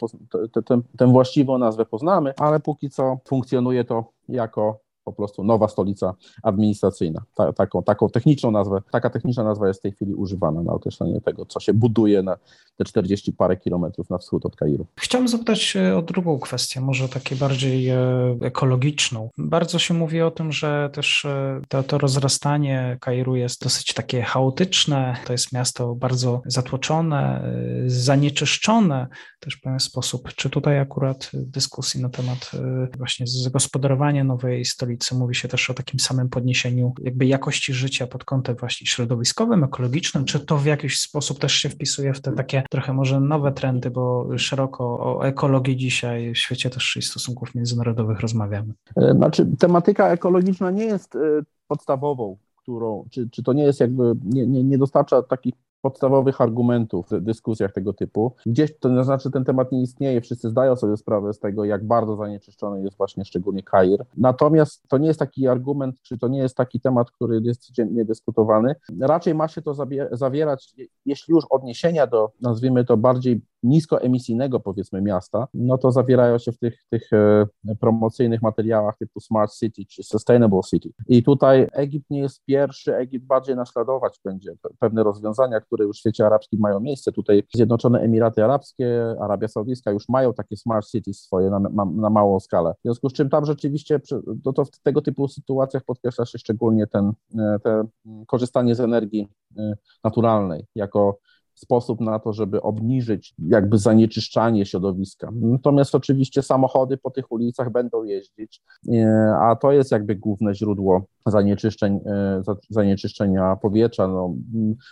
tę 0.97 1.07
właściwą 1.07 1.57
nazwę 1.57 1.85
poznamy, 1.85 2.33
ale 2.37 2.59
póki 2.59 2.89
co 2.89 3.17
funkcjonuje 3.25 3.83
to 3.83 4.03
jako 4.29 4.82
po 5.03 5.13
prostu 5.13 5.43
nowa 5.43 5.67
stolica 5.67 6.13
administracyjna. 6.43 7.21
Ta, 7.35 7.53
taką, 7.53 7.83
taką 7.83 8.09
techniczną 8.09 8.51
nazwę, 8.51 8.81
taka 8.91 9.09
techniczna 9.09 9.43
nazwa 9.43 9.67
jest 9.67 9.79
w 9.79 9.83
tej 9.83 9.91
chwili 9.91 10.13
używana 10.13 10.63
na 10.63 10.73
określenie 10.73 11.21
tego, 11.21 11.45
co 11.45 11.59
się 11.59 11.73
buduje 11.73 12.23
na 12.23 12.37
te 12.77 12.85
40 12.85 13.33
parę 13.33 13.57
kilometrów 13.57 14.09
na 14.09 14.17
wschód 14.17 14.45
od 14.45 14.55
Kairu. 14.55 14.85
Chciałbym 14.95 15.27
zapytać 15.27 15.77
o 15.97 16.01
drugą 16.01 16.39
kwestię, 16.39 16.81
może 16.81 17.09
takie 17.09 17.35
bardziej 17.35 17.89
e, 17.89 17.97
ekologiczną. 18.41 19.29
Bardzo 19.37 19.79
się 19.79 19.93
mówi 19.93 20.21
o 20.21 20.31
tym, 20.31 20.51
że 20.51 20.89
też 20.93 21.25
e, 21.25 21.61
to, 21.67 21.83
to 21.83 21.97
rozrastanie 21.97 22.97
Kairu 23.01 23.35
jest 23.35 23.63
dosyć 23.63 23.93
takie 23.93 24.21
chaotyczne, 24.21 25.15
to 25.25 25.33
jest 25.33 25.51
miasto 25.51 25.95
bardzo 25.95 26.41
zatłoczone, 26.45 27.41
e, 27.41 27.89
zanieczyszczone 27.89 29.07
też 29.39 29.55
w 29.55 29.61
pewien 29.61 29.79
sposób. 29.79 30.33
Czy 30.35 30.49
tutaj 30.49 30.79
akurat 30.79 31.31
dyskusji 31.33 32.01
na 32.01 32.09
temat 32.09 32.51
właśnie 32.97 33.27
zagospodarowania 33.27 34.23
nowej 34.23 34.65
stolicy 34.65 34.92
stolicy 34.93 35.15
mówi 35.15 35.35
się 35.35 35.47
też 35.47 35.69
o 35.69 35.73
takim 35.73 35.99
samym 35.99 36.29
podniesieniu 36.29 36.93
jakby 37.01 37.25
jakości 37.25 37.73
życia 37.73 38.07
pod 38.07 38.23
kątem 38.25 38.55
właśnie 38.55 38.87
środowiskowym, 38.87 39.63
ekologicznym, 39.63 40.25
czy 40.25 40.39
to 40.39 40.57
w 40.57 40.65
jakiś 40.65 40.99
sposób 40.99 41.39
też 41.39 41.53
się 41.53 41.69
wpisuje 41.69 42.13
w 42.13 42.21
te 42.21 42.31
takie 42.31 42.63
trochę 42.69 42.93
może 42.93 43.19
nowe 43.19 43.51
trendy, 43.51 43.89
bo 43.91 44.27
szeroko 44.37 44.83
o 44.99 45.27
ekologii 45.27 45.77
dzisiaj 45.77 46.33
w 46.33 46.37
świecie 46.37 46.69
też 46.69 46.97
i 46.97 47.01
stosunków 47.01 47.55
międzynarodowych 47.55 48.19
rozmawiamy. 48.19 48.73
E, 48.97 49.13
znaczy 49.13 49.47
tematyka 49.59 50.09
ekologiczna 50.09 50.71
nie 50.71 50.85
jest 50.85 51.15
e, 51.15 51.19
podstawową 51.67 52.37
którą, 52.55 53.05
czy, 53.11 53.29
czy 53.29 53.43
to 53.43 53.53
nie 53.53 53.63
jest 53.63 53.79
jakby, 53.79 54.13
nie, 54.23 54.47
nie, 54.47 54.63
nie 54.63 54.77
dostarcza 54.77 55.21
takich 55.21 55.53
podstawowych 55.83 56.41
argumentów 56.41 57.09
w 57.11 57.21
dyskusjach 57.21 57.71
tego 57.71 57.93
typu. 57.93 58.35
Gdzieś 58.45 58.79
to 58.79 59.03
znaczy 59.03 59.31
ten 59.31 59.45
temat 59.45 59.71
nie 59.71 59.81
istnieje, 59.81 60.21
wszyscy 60.21 60.49
zdają 60.49 60.75
sobie 60.75 60.97
sprawę 60.97 61.33
z 61.33 61.39
tego, 61.39 61.65
jak 61.65 61.87
bardzo 61.87 62.15
zanieczyszczony 62.15 62.83
jest 62.83 62.97
właśnie 62.97 63.25
szczególnie 63.25 63.63
Kair. 63.63 64.05
Natomiast 64.17 64.87
to 64.87 64.97
nie 64.97 65.07
jest 65.07 65.19
taki 65.19 65.47
argument, 65.47 65.95
czy 66.01 66.17
to 66.17 66.27
nie 66.27 66.39
jest 66.39 66.57
taki 66.57 66.79
temat, 66.79 67.11
który 67.11 67.41
jest 67.43 67.65
codziennie 67.65 68.05
dyskutowany. 68.05 68.75
Raczej 68.99 69.35
ma 69.35 69.47
się 69.47 69.61
to 69.61 69.73
zawierać, 70.11 70.73
jeśli 71.05 71.33
już 71.33 71.45
odniesienia 71.49 72.07
do, 72.07 72.31
nazwijmy 72.41 72.85
to, 72.85 72.97
bardziej 72.97 73.41
niskoemisyjnego 73.63 74.59
powiedzmy 74.59 75.01
miasta, 75.01 75.47
no 75.53 75.77
to 75.77 75.91
zawierają 75.91 76.37
się 76.37 76.51
w 76.51 76.57
tych, 76.57 76.85
tych 76.89 77.13
e, 77.13 77.45
promocyjnych 77.79 78.41
materiałach 78.41 78.97
typu 78.97 79.19
Smart 79.19 79.53
City 79.53 79.85
czy 79.85 80.03
Sustainable 80.03 80.61
City. 80.69 80.89
I 81.07 81.23
tutaj 81.23 81.67
Egipt 81.73 82.09
nie 82.09 82.19
jest 82.19 82.45
pierwszy, 82.45 82.95
Egipt 82.95 83.25
bardziej 83.25 83.55
naśladować 83.55 84.19
będzie 84.25 84.53
pewne 84.79 85.03
rozwiązania, 85.03 85.61
które 85.61 85.85
już 85.85 85.97
w 85.97 85.99
świecie 85.99 86.25
arabskim 86.25 86.59
mają 86.59 86.79
miejsce. 86.79 87.11
Tutaj 87.11 87.43
Zjednoczone 87.55 87.99
Emiraty 87.99 88.43
Arabskie, 88.43 89.15
Arabia 89.21 89.47
Saudyjska 89.47 89.91
już 89.91 90.09
mają 90.09 90.33
takie 90.33 90.57
Smart 90.57 90.87
Cities 90.87 91.21
swoje 91.21 91.49
na, 91.49 91.59
na, 91.59 91.85
na 91.85 92.09
małą 92.09 92.39
skalę. 92.39 92.73
W 92.79 92.81
związku 92.83 93.09
z 93.09 93.13
czym 93.13 93.29
tam 93.29 93.45
rzeczywiście 93.45 93.99
to, 94.43 94.53
to 94.53 94.65
w 94.65 94.69
tego 94.69 95.01
typu 95.01 95.27
sytuacjach 95.27 95.83
podkreśla 95.83 96.25
się 96.25 96.37
szczególnie 96.37 96.87
ten, 96.87 97.11
e, 97.39 97.59
te 97.63 97.87
korzystanie 98.27 98.75
z 98.75 98.79
energii 98.79 99.27
e, 99.57 99.73
naturalnej 100.03 100.65
jako 100.75 101.19
sposób 101.55 102.01
na 102.01 102.19
to, 102.19 102.33
żeby 102.33 102.61
obniżyć 102.61 103.35
jakby 103.47 103.77
zanieczyszczanie 103.77 104.65
środowiska. 104.65 105.31
Natomiast 105.41 105.95
oczywiście 105.95 106.41
samochody 106.41 106.97
po 106.97 107.11
tych 107.11 107.31
ulicach 107.31 107.71
będą 107.71 108.03
jeździć, 108.03 108.61
e, 108.93 109.35
a 109.41 109.55
to 109.55 109.71
jest 109.71 109.91
jakby 109.91 110.15
główne 110.15 110.55
źródło 110.55 111.05
zanieczyszczeń, 111.25 111.99
e, 112.05 112.41
zanieczyszczenia 112.69 113.55
powietrza. 113.55 114.07
No, 114.07 114.35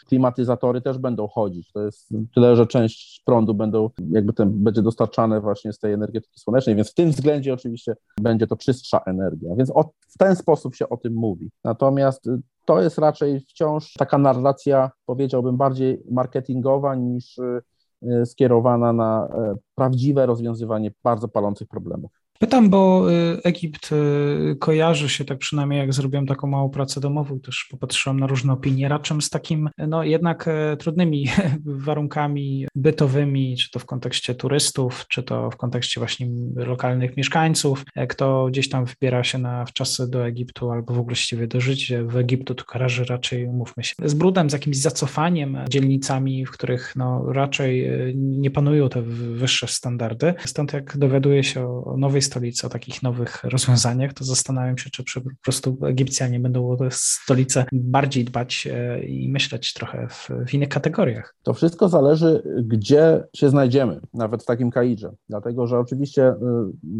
klimatyzatory 0.08 0.82
też 0.82 0.98
będą 0.98 1.28
chodzić. 1.28 1.72
To 1.72 1.82
jest 1.82 2.10
tyle, 2.36 2.56
że 2.56 2.68
część 2.68 3.22
prądu 3.26 3.54
będą, 3.54 3.90
jakby 4.12 4.34
ten, 4.34 4.64
będzie 4.64 4.82
dostarczane 4.82 5.42
właśnie 5.42 5.74
z 5.74 5.80
tej 5.80 5.94
energetyki 5.94 6.40
słonecznej, 6.40 6.76
więc 6.76 6.92
w 6.92 6.94
tym 6.94 7.12
względzie 7.12 7.54
oczywiście 7.54 7.96
będzie 8.22 8.48
to 8.48 8.56
czystsza 8.56 9.02
energia. 9.06 9.56
Więc 9.56 9.72
o, 9.76 9.92
w 10.08 10.18
ten 10.18 10.36
sposób 10.36 10.76
się 10.76 10.90
o 10.90 10.98
tym 10.98 11.14
mówi. 11.14 11.52
Natomiast 11.64 12.30
to 12.66 12.82
jest 12.82 12.98
raczej 12.98 13.40
wciąż 13.40 13.94
taka 13.94 14.18
narracja, 14.18 14.92
powiedziałbym, 15.06 15.58
bardziej 15.58 16.04
marketingowa 16.12 16.96
niż 16.96 17.38
y, 17.38 18.26
skierowana 18.26 18.94
na 18.94 19.28
e, 19.34 19.56
prawdziwe 19.76 20.26
rozwiązywanie 20.26 20.92
bardzo 21.04 21.28
palących 21.28 21.68
problemów. 21.68 22.21
Pytam, 22.42 22.70
bo 22.70 23.12
y, 23.12 23.44
Egipt 23.44 23.92
y, 23.92 24.56
kojarzy 24.60 25.10
się, 25.10 25.26
tak 25.26 25.38
przynajmniej 25.38 25.80
jak 25.80 25.94
zrobiłem 25.94 26.28
taką 26.28 26.48
małą 26.48 26.70
pracę 26.70 27.02
domową, 27.02 27.40
też 27.40 27.68
popatrzyłem 27.72 28.20
na 28.20 28.28
różne 28.28 28.54
opinie, 28.54 28.90
raczej 28.90 29.22
z 29.22 29.30
takim, 29.30 29.70
no 29.78 30.04
jednak 30.04 30.48
e, 30.48 30.78
trudnymi 30.78 31.28
warunkami 31.66 32.68
bytowymi, 32.76 33.58
czy 33.58 33.72
to 33.72 33.80
w 33.80 33.86
kontekście 33.86 34.36
turystów, 34.36 35.06
czy 35.08 35.24
to 35.24 35.50
w 35.50 35.58
kontekście 35.58 36.00
właśnie 36.00 36.28
lokalnych 36.56 37.18
mieszkańców. 37.18 37.84
E, 37.96 38.08
kto 38.08 38.48
gdzieś 38.50 38.70
tam 38.70 38.86
wybiera 38.86 39.24
się 39.24 39.38
na 39.38 39.66
wczasy 39.66 40.10
do 40.10 40.28
Egiptu 40.28 40.72
albo 40.72 40.94
w 40.94 41.00
ogóle 41.00 41.12
właściwie 41.12 41.48
do 41.48 41.62
życia 41.62 42.04
w 42.04 42.18
Egiptu, 42.18 42.56
to 42.56 42.66
kojarzy 42.66 43.06
raczej, 43.06 43.46
umówmy 43.46 43.84
się, 43.84 43.94
z 44.06 44.14
brudem, 44.14 44.50
z 44.50 44.54
jakimś 44.54 44.78
zacofaniem, 44.78 45.58
dzielnicami, 45.70 46.46
w 46.46 46.52
których 46.52 46.94
no 46.96 47.34
raczej 47.34 47.86
e, 47.86 48.14
nie 48.16 48.52
panują 48.52 48.90
te 48.90 49.02
wyższe 49.02 49.68
standardy. 49.68 50.34
Stąd 50.46 50.74
jak 50.74 50.98
dowiaduje 50.98 51.44
się 51.44 51.84
o 51.86 51.98
nowej 51.98 52.22
stolicy, 52.32 52.68
o 52.68 52.70
takich 52.70 53.04
nowych 53.04 53.44
rozwiązaniach, 53.44 54.14
to 54.14 54.24
zastanawiam 54.24 54.78
się, 54.78 54.90
czy 54.90 55.22
po 55.22 55.30
prostu 55.44 55.78
Egipcjanie 55.84 56.40
będą 56.40 56.70
o 56.70 56.78
tę 56.78 56.88
stolicę 56.92 57.66
bardziej 57.72 58.26
dbać 58.26 58.68
e, 58.72 59.04
i 59.04 59.30
myśleć 59.30 59.74
trochę 59.74 60.08
w, 60.10 60.30
w 60.48 60.54
innych 60.54 60.70
kategoriach. 60.70 61.36
To 61.44 61.54
wszystko 61.54 61.90
zależy, 61.90 62.44
gdzie 62.64 63.24
się 63.36 63.50
znajdziemy, 63.50 64.02
nawet 64.14 64.44
w 64.44 64.46
takim 64.46 64.72
Kairze, 64.72 65.14
dlatego 65.30 65.68
że 65.68 65.80
oczywiście 65.80 66.28
e, 66.28 66.38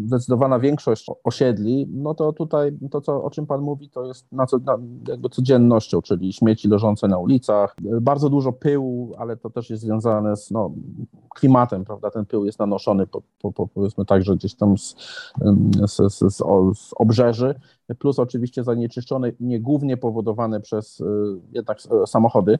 zdecydowana 0.06 0.58
większość 0.58 1.06
osiedli, 1.24 1.86
no 1.90 2.14
to 2.14 2.32
tutaj 2.32 2.72
to, 2.90 3.00
co, 3.00 3.24
o 3.24 3.30
czym 3.30 3.46
Pan 3.46 3.60
mówi, 3.60 3.90
to 3.90 4.06
jest 4.06 4.32
na, 4.32 4.46
co, 4.46 4.58
na 4.58 4.78
jakby 5.08 5.28
codziennością, 5.28 6.02
czyli 6.02 6.32
śmieci 6.32 6.68
leżące 6.68 7.08
na 7.08 7.18
ulicach, 7.18 7.76
bardzo 8.00 8.30
dużo 8.30 8.52
pyłu, 8.52 9.14
ale 9.18 9.36
to 9.36 9.50
też 9.50 9.70
jest 9.70 9.82
związane 9.82 10.36
z 10.36 10.50
no, 10.50 10.70
klimatem, 11.34 11.84
prawda? 11.84 12.10
Ten 12.10 12.26
pył 12.26 12.44
jest 12.44 12.58
nanoszony 12.58 13.06
po, 13.06 13.22
po, 13.40 13.52
po 13.52 13.66
powiedzmy 13.66 14.04
tak, 14.04 14.24
że 14.24 14.36
gdzieś 14.36 14.54
tam 14.54 14.78
z, 14.78 14.96
z, 15.86 16.12
z, 16.14 16.36
z 16.36 16.42
obrzeży, 16.96 17.54
plus 17.98 18.18
oczywiście 18.18 18.64
zanieczyszczone, 18.64 19.32
nie 19.40 19.60
głównie 19.60 19.96
powodowane 19.96 20.60
przez 20.60 21.00
y, 21.00 21.04
jednak 21.52 21.78
samochody, 22.06 22.58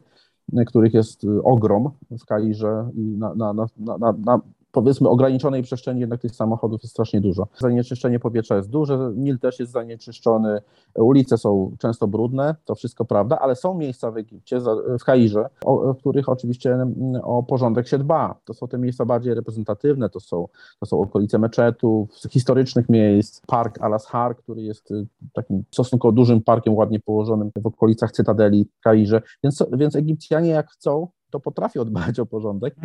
których 0.67 0.95
jest 0.95 1.27
ogrom 1.45 1.91
w 2.11 2.25
Kairze 2.25 2.91
i 2.95 3.01
na, 3.01 3.35
na, 3.35 3.53
na, 3.77 4.13
na 4.13 4.41
powiedzmy 4.73 5.09
ograniczonej 5.09 5.63
przestrzeni 5.63 6.01
jednak 6.01 6.21
tych 6.21 6.35
samochodów 6.35 6.83
jest 6.83 6.93
strasznie 6.93 7.21
dużo. 7.21 7.47
Zanieczyszczenie 7.59 8.19
powietrza 8.19 8.57
jest 8.57 8.71
duże, 8.71 9.13
Nil 9.17 9.39
też 9.39 9.61
jest 9.61 9.73
zanieczyszczony, 9.73 10.61
ulice 10.95 11.39
są 11.39 11.73
często 11.79 12.07
brudne, 12.07 12.55
to 12.65 12.75
wszystko 12.75 13.05
prawda, 13.05 13.39
ale 13.39 13.57
są 13.57 13.75
miejsca 13.75 14.11
w 14.11 14.17
Egipcie, 14.17 14.61
w 15.01 15.05
Kairze, 15.05 15.49
w 15.67 15.97
których 15.99 16.29
oczywiście 16.29 16.73
mm, 16.73 17.21
o 17.25 17.43
porządek 17.43 17.89
się 17.89 17.99
dba. 17.99 18.35
To 18.45 18.55
są 18.55 18.69
te 18.69 18.79
miejsca 18.79 19.05
bardziej 19.05 19.35
reprezentatywne, 19.35 20.09
to 20.11 20.21
są, 20.21 20.49
to 20.81 20.87
są 20.87 21.01
okolice 21.01 21.39
meczetów, 21.39 22.11
historycznych 22.31 22.89
miejsc, 22.89 23.41
park 23.47 23.81
Al-Azhar, 23.81 24.37
który 24.37 24.63
jest 24.63 24.91
y, 24.91 25.07
takim 25.33 25.65
stosunkowo 25.71 26.13
dużym 26.13 26.43
parkiem, 26.43 26.75
ładnie 26.75 27.01
położonym 27.01 27.51
w 27.57 27.67
okolicach 27.67 28.13
Cytadeli 28.13 28.65
w 28.65 28.81
Kairze, 28.81 29.23
więc, 29.45 29.65
więc 29.73 29.97
Egipcjanie 29.97 30.51
jak 30.51 30.71
chcą, 30.71 31.09
to 31.33 31.41
potrafią 31.41 31.85
dbać 31.85 32.19
o 32.19 32.27
porządek. 32.27 32.77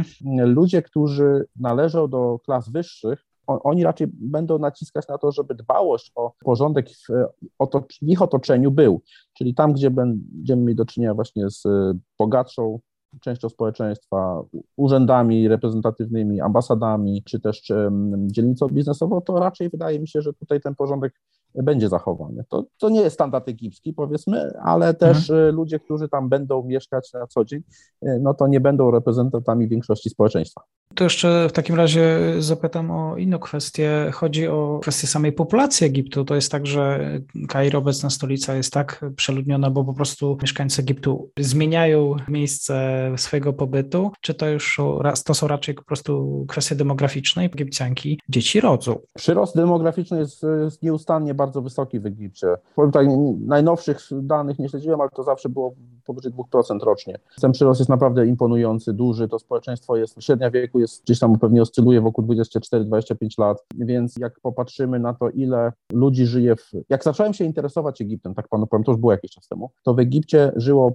Ludzie, 0.45 0.81
którzy 0.81 1.45
należą 1.55 2.07
do 2.07 2.39
klas 2.45 2.69
wyższych, 2.69 3.25
oni 3.47 3.83
raczej 3.83 4.07
będą 4.13 4.59
naciskać 4.59 5.07
na 5.07 5.17
to, 5.17 5.31
żeby 5.31 5.55
dbałość 5.55 6.11
o 6.15 6.33
porządek 6.45 6.89
w, 6.89 7.09
ich 8.01 8.21
otoczeniu 8.21 8.71
był. 8.71 9.01
Czyli 9.33 9.55
tam, 9.55 9.73
gdzie 9.73 9.91
będziemy 9.91 10.61
mieli 10.61 10.75
do 10.75 10.85
czynienia 10.85 11.13
właśnie 11.13 11.49
z 11.49 11.63
bogatszą 12.19 12.79
częścią 13.21 13.49
społeczeństwa, 13.49 14.43
urzędami 14.77 15.47
reprezentatywnymi, 15.47 16.41
ambasadami, 16.41 17.23
czy 17.23 17.39
też 17.39 17.63
dzielnicą 18.17 18.67
biznesową, 18.67 19.21
to 19.21 19.39
raczej 19.39 19.69
wydaje 19.69 19.99
mi 19.99 20.07
się, 20.07 20.21
że 20.21 20.33
tutaj 20.33 20.61
ten 20.61 20.75
porządek 20.75 21.13
będzie 21.63 21.89
zachowany. 21.89 22.43
To, 22.49 22.63
to 22.77 22.89
nie 22.89 23.01
jest 23.01 23.13
standard 23.13 23.49
egipski, 23.49 23.93
powiedzmy, 23.93 24.51
ale 24.63 24.93
też 24.93 25.29
mhm. 25.29 25.49
Y, 25.49 25.51
ludzie, 25.51 25.79
którzy 25.79 26.09
tam 26.09 26.29
będą 26.29 26.63
mieszkać 26.63 27.13
na 27.13 27.27
co 27.27 27.45
dzień, 27.45 27.61
y, 28.03 28.19
no 28.21 28.33
to 28.33 28.47
nie 28.47 28.59
będą 28.59 28.91
reprezentantami 28.91 29.67
większości 29.67 30.09
społeczeństwa. 30.09 30.61
To 30.95 31.03
jeszcze 31.03 31.47
w 31.49 31.51
takim 31.51 31.75
razie 31.75 32.19
zapytam 32.39 32.91
o 32.91 33.17
inną 33.17 33.39
kwestię. 33.39 34.11
Chodzi 34.13 34.47
o 34.47 34.79
kwestię 34.81 35.07
samej 35.07 35.31
populacji 35.31 35.87
Egiptu. 35.87 36.25
To 36.25 36.35
jest 36.35 36.51
tak, 36.51 36.67
że 36.67 37.09
Kairo, 37.47 37.79
obecna 37.79 38.09
stolica, 38.09 38.55
jest 38.55 38.73
tak 38.73 39.05
przeludniona, 39.15 39.69
bo 39.69 39.83
po 39.83 39.93
prostu 39.93 40.37
mieszkańcy 40.41 40.81
Egiptu 40.81 41.29
zmieniają 41.39 42.15
miejsce 42.27 43.11
swojego 43.17 43.53
pobytu, 43.53 44.11
czy 44.21 44.33
to 44.33 44.49
już 44.49 44.81
to 45.25 45.33
są 45.33 45.47
raczej 45.47 45.75
po 45.75 45.83
prostu 45.83 46.45
kwestie 46.47 46.75
demograficzne 46.75 47.43
i 47.43 47.45
Egipcjanki 47.45 48.19
dzieci 48.29 48.61
rodzą? 48.61 48.99
Przyrost 49.13 49.55
demograficzny 49.55 50.19
jest, 50.19 50.45
jest 50.63 50.83
nieustannie 50.83 51.33
bardzo 51.33 51.61
wysoki 51.61 51.99
w 51.99 52.05
Egipcie. 52.05 52.47
Powiem 52.75 52.91
tak, 52.91 53.07
najnowszych 53.39 53.99
danych 54.11 54.59
nie 54.59 54.69
śledziłem, 54.69 55.01
ale 55.01 55.09
to 55.09 55.23
zawsze 55.23 55.49
było 55.49 55.75
powyżej 56.07 56.31
2% 56.31 56.83
rocznie. 56.83 57.19
Ten 57.41 57.51
przyrost 57.51 57.79
jest 57.79 57.89
naprawdę 57.89 58.27
imponujący, 58.27 58.93
duży. 58.93 59.27
To 59.27 59.39
społeczeństwo 59.39 59.97
jest, 59.97 60.23
średnia 60.23 60.51
wieku 60.51 60.79
jest 60.79 61.03
gdzieś 61.03 61.19
tam 61.19 61.39
pewnie 61.39 61.61
oscyluje 61.61 62.01
wokół 62.01 62.25
24-25 62.25 63.39
lat, 63.39 63.65
więc 63.75 64.15
jak 64.19 64.39
popatrzymy 64.39 64.99
na 64.99 65.13
to, 65.13 65.29
ile 65.29 65.71
ludzi 65.93 66.25
żyje 66.25 66.55
w... 66.55 66.71
Jak 66.89 67.03
zacząłem 67.03 67.33
się 67.33 67.45
interesować 67.45 68.01
Egiptem, 68.01 68.33
tak 68.33 68.47
panu 68.47 68.67
powiem, 68.67 68.83
to 68.83 68.91
już 68.91 69.01
było 69.01 69.11
jakiś 69.11 69.31
czas 69.31 69.47
temu, 69.47 69.71
to 69.83 69.93
w 69.93 69.99
Egipcie 69.99 70.51
żyło 70.55 70.93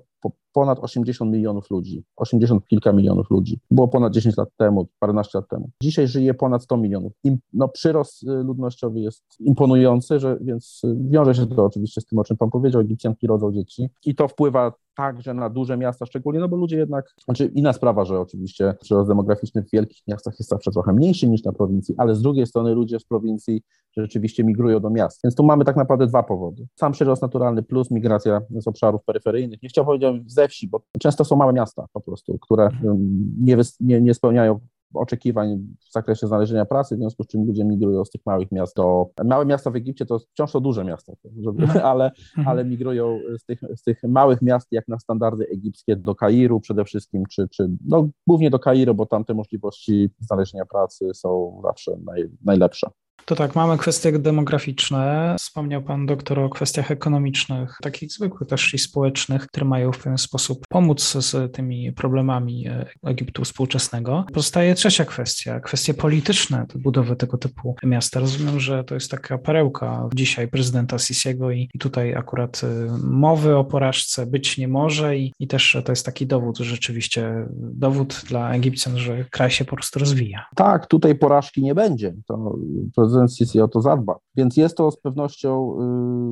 ponad 0.52 0.78
80 0.78 1.32
milionów 1.32 1.70
ludzi, 1.70 2.04
80 2.16 2.66
kilka 2.66 2.92
milionów 2.92 3.30
ludzi. 3.30 3.58
Było 3.70 3.88
ponad 3.88 4.12
10 4.12 4.36
lat 4.36 4.48
temu, 4.56 4.88
paręnaście 4.98 5.38
lat 5.38 5.48
temu. 5.48 5.70
Dzisiaj 5.82 6.08
żyje 6.08 6.34
ponad 6.34 6.62
100 6.62 6.76
milionów. 6.76 7.12
no, 7.52 7.68
przyrost 7.68 8.22
y, 8.22 8.26
ludnościowy 8.26 9.00
jest 9.00 9.24
imponujący, 9.40 10.20
że, 10.20 10.38
więc 10.40 10.80
y, 10.84 10.96
wiąże 11.00 11.34
się 11.34 11.46
to 11.46 11.64
oczywiście 11.64 12.00
z 12.00 12.06
tym, 12.06 12.18
o 12.18 12.24
czym 12.24 12.36
pan 12.36 12.50
powiedział, 12.50 12.80
Egipcjanki 12.80 13.26
rodzą 13.26 13.52
dzieci 13.52 13.88
i 14.06 14.14
to 14.14 14.28
wpływa 14.28 14.72
także 14.96 15.34
na 15.34 15.50
duże 15.50 15.76
miasta 15.76 16.06
szczególnie, 16.06 16.40
no 16.40 16.48
bo 16.48 16.56
ludzie 16.56 16.76
jednak, 16.76 17.14
znaczy 17.24 17.46
inna 17.54 17.72
sprawa, 17.72 18.04
że 18.04 18.20
oczywiście 18.20 18.74
przyrost 18.80 19.08
demograficzny 19.08 19.62
w 19.62 19.70
wielkich 19.70 20.02
miastach 20.08 20.34
jest 20.38 20.50
zawsze 20.50 20.70
trochę 20.70 20.92
mniejszy 20.92 21.28
niż 21.28 21.44
na 21.44 21.52
prowincji, 21.52 21.94
ale 21.98 22.14
z 22.14 22.22
drugiej 22.22 22.46
strony 22.46 22.74
ludzie 22.74 22.98
z 22.98 23.04
prowincji 23.04 23.62
rzeczywiście 23.96 24.44
migrują 24.44 24.80
do 24.80 24.90
miast. 24.90 25.20
Więc 25.24 25.34
tu 25.34 25.44
mamy 25.44 25.64
tak 25.64 25.76
naprawdę 25.76 26.06
dwa 26.06 26.22
powody. 26.22 26.66
Sam 26.74 26.92
przyrost 26.92 27.22
naturalny 27.22 27.62
plus 27.62 27.90
migracja 27.90 28.40
z 28.50 28.68
obszarów 28.68 29.04
peryferyjnych. 29.04 29.62
Nie 29.62 29.68
chciałbym 29.68 30.00
powiedzieć 30.00 30.32
ze 30.32 30.48
wsi, 30.48 30.68
bo 30.68 30.80
często 31.00 31.24
są 31.24 31.36
małe 31.36 31.52
miasta 31.52 31.86
po 31.92 32.00
prostu, 32.00 32.38
które 32.38 32.64
mhm. 32.64 32.96
nie, 33.40 33.56
nie, 33.80 34.00
nie 34.00 34.14
spełniają 34.14 34.60
oczekiwań 34.94 35.58
w 35.88 35.92
zakresie 35.92 36.26
znalezienia 36.26 36.64
pracy, 36.64 36.96
w 36.96 36.98
związku 36.98 37.24
z 37.24 37.26
czym 37.26 37.46
ludzie 37.46 37.64
migrują 37.64 38.04
z 38.04 38.10
tych 38.10 38.26
małych 38.26 38.52
miast 38.52 38.76
do... 38.76 39.06
Małe 39.24 39.46
miasta 39.46 39.70
w 39.70 39.76
Egipcie 39.76 40.06
to 40.06 40.18
wciąż 40.18 40.52
to 40.52 40.60
duże 40.60 40.84
miasta, 40.84 41.12
żeby, 41.40 41.62
mhm. 41.62 41.84
ale, 41.86 42.04
mhm. 42.04 42.48
ale 42.48 42.64
migrują 42.64 43.18
z 43.38 43.44
tych, 43.44 43.60
z 43.76 43.82
tych 43.82 44.02
małych 44.02 44.42
miast 44.42 44.68
jak 44.70 44.88
na 44.88 44.98
standardy 44.98 45.46
egipskie 45.48 45.96
do 45.96 46.14
Kairu 46.14 46.60
przede 46.60 46.84
wszystkim, 46.84 47.26
czy, 47.30 47.48
czy 47.48 47.70
no, 47.86 48.08
głównie 48.26 48.50
do 48.50 48.58
Kairu, 48.58 48.94
bo 48.94 49.06
tam 49.06 49.24
te 49.24 49.34
możliwości 49.34 50.10
znalezienia 50.20 50.66
pracy 50.66 51.10
są 51.14 51.60
zawsze 51.64 51.92
naj, 52.04 52.28
najlepsze. 52.44 52.86
To 53.24 53.36
tak, 53.36 53.54
mamy 53.54 53.78
kwestie 53.78 54.18
demograficzne. 54.18 55.36
Wspomniał 55.38 55.82
Pan 55.82 56.06
doktor 56.06 56.38
o 56.38 56.48
kwestiach 56.48 56.90
ekonomicznych, 56.90 57.78
takich 57.82 58.12
zwykłych 58.12 58.48
też 58.48 58.74
i 58.74 58.78
społecznych, 58.78 59.46
które 59.46 59.66
mają 59.66 59.92
w 59.92 59.98
pewien 59.98 60.18
sposób 60.18 60.64
pomóc 60.68 61.02
z 61.02 61.52
tymi 61.52 61.92
problemami 61.92 62.68
e, 62.68 62.86
Egiptu 63.04 63.44
współczesnego. 63.44 64.24
Pozostaje 64.32 64.74
trzecia 64.74 65.04
kwestia, 65.04 65.60
kwestie 65.60 65.94
polityczne 65.94 66.66
budowy 66.74 67.16
tego 67.16 67.38
typu 67.38 67.76
miasta. 67.82 68.20
Rozumiem, 68.20 68.60
że 68.60 68.84
to 68.84 68.94
jest 68.94 69.10
taka 69.10 69.38
perełka 69.38 70.08
dzisiaj 70.14 70.48
prezydenta 70.48 70.98
Sisiego 70.98 71.50
i, 71.50 71.68
i 71.74 71.78
tutaj 71.78 72.14
akurat 72.14 72.60
e, 72.64 72.98
mowy 73.04 73.56
o 73.56 73.64
porażce 73.64 74.26
być 74.26 74.58
nie 74.58 74.68
może 74.68 75.16
i, 75.16 75.32
i 75.38 75.46
też 75.46 75.76
to 75.84 75.92
jest 75.92 76.06
taki 76.06 76.26
dowód, 76.26 76.58
rzeczywiście 76.58 77.46
dowód 77.56 78.22
dla 78.28 78.54
Egipcjan, 78.54 78.98
że 78.98 79.24
kraj 79.30 79.50
się 79.50 79.64
po 79.64 79.76
prostu 79.76 79.98
rozwija. 79.98 80.46
Tak, 80.56 80.86
tutaj 80.86 81.14
porażki 81.14 81.62
nie 81.62 81.74
będzie. 81.74 82.14
To 82.26 82.54
prezydent 82.94 83.11
prezydent 83.12 83.34
Sisi 83.34 83.60
o 83.60 83.68
to 83.68 83.80
zadba. 83.80 84.18
Więc 84.36 84.56
jest 84.56 84.76
to 84.76 84.90
z 84.90 84.96
pewnością 84.96 85.76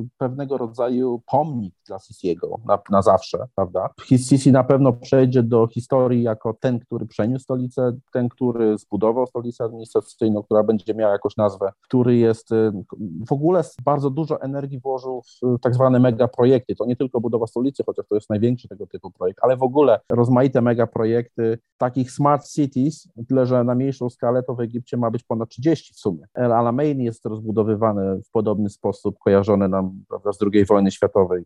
y, 0.05 0.09
pewnego 0.17 0.57
rodzaju 0.57 1.21
pomnik 1.31 1.75
dla 1.87 1.99
Sisiego 1.99 2.59
na, 2.65 2.79
na 2.89 3.01
zawsze, 3.01 3.37
prawda? 3.55 3.89
Sisi 4.05 4.51
na 4.51 4.63
pewno 4.63 4.93
przejdzie 4.93 5.43
do 5.43 5.67
historii 5.67 6.23
jako 6.23 6.53
ten, 6.59 6.79
który 6.79 7.05
przeniósł 7.05 7.43
stolicę, 7.43 7.97
ten, 8.13 8.29
który 8.29 8.77
zbudował 8.77 9.27
stolicę 9.27 9.63
administracyjną, 9.63 10.43
która 10.43 10.63
będzie 10.63 10.93
miała 10.93 11.11
jakąś 11.11 11.37
nazwę, 11.37 11.71
który 11.81 12.17
jest 12.17 12.51
y, 12.51 12.71
w 13.27 13.31
ogóle 13.31 13.63
bardzo 13.85 14.09
dużo 14.09 14.41
energii 14.41 14.79
włożył 14.79 15.21
w 15.21 15.59
tak 15.61 15.73
zwane 15.73 15.99
megaprojekty. 15.99 16.75
To 16.75 16.85
nie 16.85 16.95
tylko 16.95 17.21
budowa 17.21 17.47
stolicy, 17.47 17.83
chociaż 17.85 18.05
to 18.07 18.15
jest 18.15 18.29
największy 18.29 18.67
tego 18.67 18.87
typu 18.87 19.11
projekt, 19.11 19.39
ale 19.41 19.57
w 19.57 19.63
ogóle 19.63 19.99
rozmaite 20.09 20.61
megaprojekty 20.61 21.57
takich 21.77 22.11
smart 22.11 22.47
cities, 22.47 23.07
tyle 23.27 23.45
że 23.45 23.63
na 23.63 23.75
mniejszą 23.75 24.09
skalę 24.09 24.43
to 24.43 24.55
w 24.55 24.59
Egipcie 24.59 24.97
ma 24.97 25.11
być 25.11 25.23
ponad 25.23 25.49
30 25.49 25.93
w 25.93 25.99
sumie. 25.99 26.25
Alamein 26.71 27.01
jest 27.01 27.25
rozbudowywany 27.25 28.21
w 28.21 28.31
podobny 28.31 28.69
sposób, 28.69 29.19
kojarzony 29.19 29.69
nam 29.69 30.03
prawda, 30.09 30.33
z 30.33 30.39
II 30.53 30.65
wojny 30.65 30.91
światowej 30.91 31.43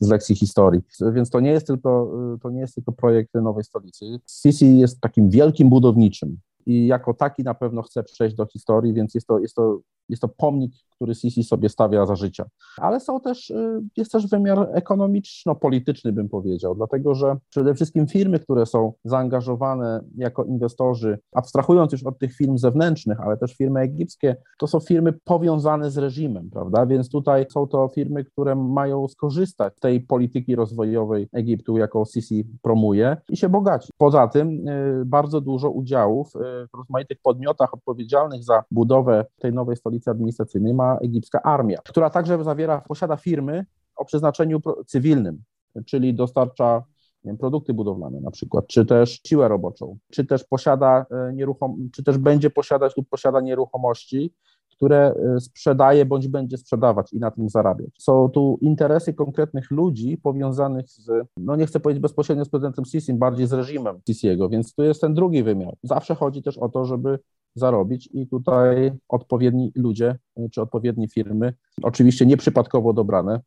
z 0.00 0.10
lekcji 0.10 0.36
historii. 0.36 0.82
Więc 1.12 1.30
to 1.30 1.40
nie 1.40 1.50
jest 1.50 1.66
tylko, 1.66 2.12
to 2.42 2.50
nie 2.50 2.60
jest 2.60 2.74
tylko 2.74 2.92
projekt 2.92 3.34
nowej 3.34 3.64
stolicy. 3.64 4.04
Sisi 4.42 4.78
jest 4.78 5.00
takim 5.00 5.30
wielkim 5.30 5.70
budowniczym 5.70 6.38
i 6.68 6.86
jako 6.86 7.14
taki 7.14 7.42
na 7.42 7.54
pewno 7.54 7.82
chce 7.82 8.02
przejść 8.02 8.36
do 8.36 8.46
historii, 8.46 8.94
więc 8.94 9.14
jest 9.14 9.26
to, 9.26 9.38
jest 9.38 9.54
to, 9.54 9.80
jest 10.08 10.22
to 10.22 10.28
pomnik 10.28 10.72
który 10.98 11.14
Sisi 11.14 11.44
sobie 11.44 11.68
stawia 11.68 12.06
za 12.06 12.16
życia. 12.16 12.44
Ale 12.76 13.00
są 13.00 13.20
też, 13.20 13.50
y, 13.50 13.82
jest 13.96 14.12
też 14.12 14.26
wymiar 14.26 14.68
ekonomiczno-polityczny, 14.72 16.12
bym 16.12 16.28
powiedział, 16.28 16.74
dlatego 16.74 17.14
że 17.14 17.36
przede 17.50 17.74
wszystkim 17.74 18.06
firmy, 18.06 18.38
które 18.38 18.66
są 18.66 18.92
zaangażowane 19.04 20.00
jako 20.16 20.44
inwestorzy, 20.44 21.18
abstrahując 21.32 21.92
już 21.92 22.02
od 22.02 22.18
tych 22.18 22.34
firm 22.34 22.58
zewnętrznych, 22.58 23.20
ale 23.20 23.36
też 23.36 23.54
firmy 23.54 23.80
egipskie, 23.80 24.36
to 24.58 24.66
są 24.66 24.80
firmy 24.80 25.12
powiązane 25.24 25.90
z 25.90 25.98
reżimem, 25.98 26.50
prawda? 26.50 26.86
Więc 26.86 27.10
tutaj 27.10 27.46
są 27.50 27.66
to 27.66 27.88
firmy, 27.88 28.24
które 28.24 28.54
mają 28.54 29.08
skorzystać 29.08 29.76
z 29.76 29.80
tej 29.80 30.00
polityki 30.00 30.56
rozwojowej 30.56 31.28
Egiptu, 31.32 31.76
jaką 31.76 32.04
Sisi 32.04 32.44
promuje 32.62 33.16
i 33.28 33.36
się 33.36 33.48
bogaci. 33.48 33.88
Poza 33.98 34.28
tym 34.28 34.68
y, 34.68 35.02
bardzo 35.06 35.40
dużo 35.40 35.70
udziałów 35.70 36.32
y, 36.36 36.57
w 36.66 36.76
rozmaitych 36.76 37.18
podmiotach 37.22 37.74
odpowiedzialnych 37.74 38.44
za 38.44 38.64
budowę 38.70 39.24
tej 39.38 39.52
nowej 39.52 39.76
stolicy 39.76 40.10
administracyjnej 40.10 40.74
ma 40.74 40.96
egipska 40.96 41.42
armia, 41.42 41.78
która 41.84 42.10
także 42.10 42.44
zawiera, 42.44 42.80
posiada 42.88 43.16
firmy 43.16 43.66
o 43.96 44.04
przeznaczeniu 44.04 44.60
cywilnym, 44.86 45.42
czyli 45.86 46.14
dostarcza 46.14 46.82
wiem, 47.24 47.38
produkty 47.38 47.74
budowlane 47.74 48.20
na 48.20 48.30
przykład, 48.30 48.66
czy 48.66 48.86
też 48.86 49.20
siłę 49.26 49.48
roboczą, 49.48 49.98
czy 50.12 50.24
też 50.24 50.44
posiada 50.44 51.06
e, 51.10 51.32
nieruchom, 51.34 51.88
czy 51.92 52.04
też 52.04 52.18
będzie 52.18 52.50
posiadać 52.50 52.96
lub 52.96 53.08
posiada 53.08 53.40
nieruchomości, 53.40 54.34
które 54.78 55.14
e, 55.36 55.40
sprzedaje 55.40 56.06
bądź 56.06 56.28
będzie 56.28 56.56
sprzedawać 56.56 57.12
i 57.12 57.18
na 57.18 57.30
tym 57.30 57.48
zarabiać. 57.48 57.90
Są 57.98 58.28
tu 58.28 58.58
interesy 58.60 59.14
konkretnych 59.14 59.70
ludzi 59.70 60.18
powiązanych 60.22 60.88
z, 60.88 61.26
no 61.36 61.56
nie 61.56 61.66
chcę 61.66 61.80
powiedzieć 61.80 62.02
bezpośrednio 62.02 62.44
z 62.44 62.48
prezydentem 62.48 62.84
Sisi, 62.84 63.14
bardziej 63.14 63.46
z 63.46 63.52
reżimem 63.52 64.00
Sisiego, 64.06 64.48
więc 64.48 64.74
tu 64.74 64.82
jest 64.82 65.00
ten 65.00 65.14
drugi 65.14 65.42
wymiar. 65.42 65.74
Zawsze 65.82 66.14
chodzi 66.14 66.42
też 66.42 66.58
o 66.58 66.68
to, 66.68 66.84
żeby 66.84 67.18
zarobić 67.54 68.08
i 68.12 68.26
tutaj 68.26 68.92
odpowiedni 69.08 69.72
ludzie 69.74 70.18
czy 70.52 70.62
odpowiednie 70.62 71.08
firmy, 71.08 71.52
oczywiście 71.82 72.26
nieprzypadkowo 72.26 72.92
dobrane, 72.92 73.40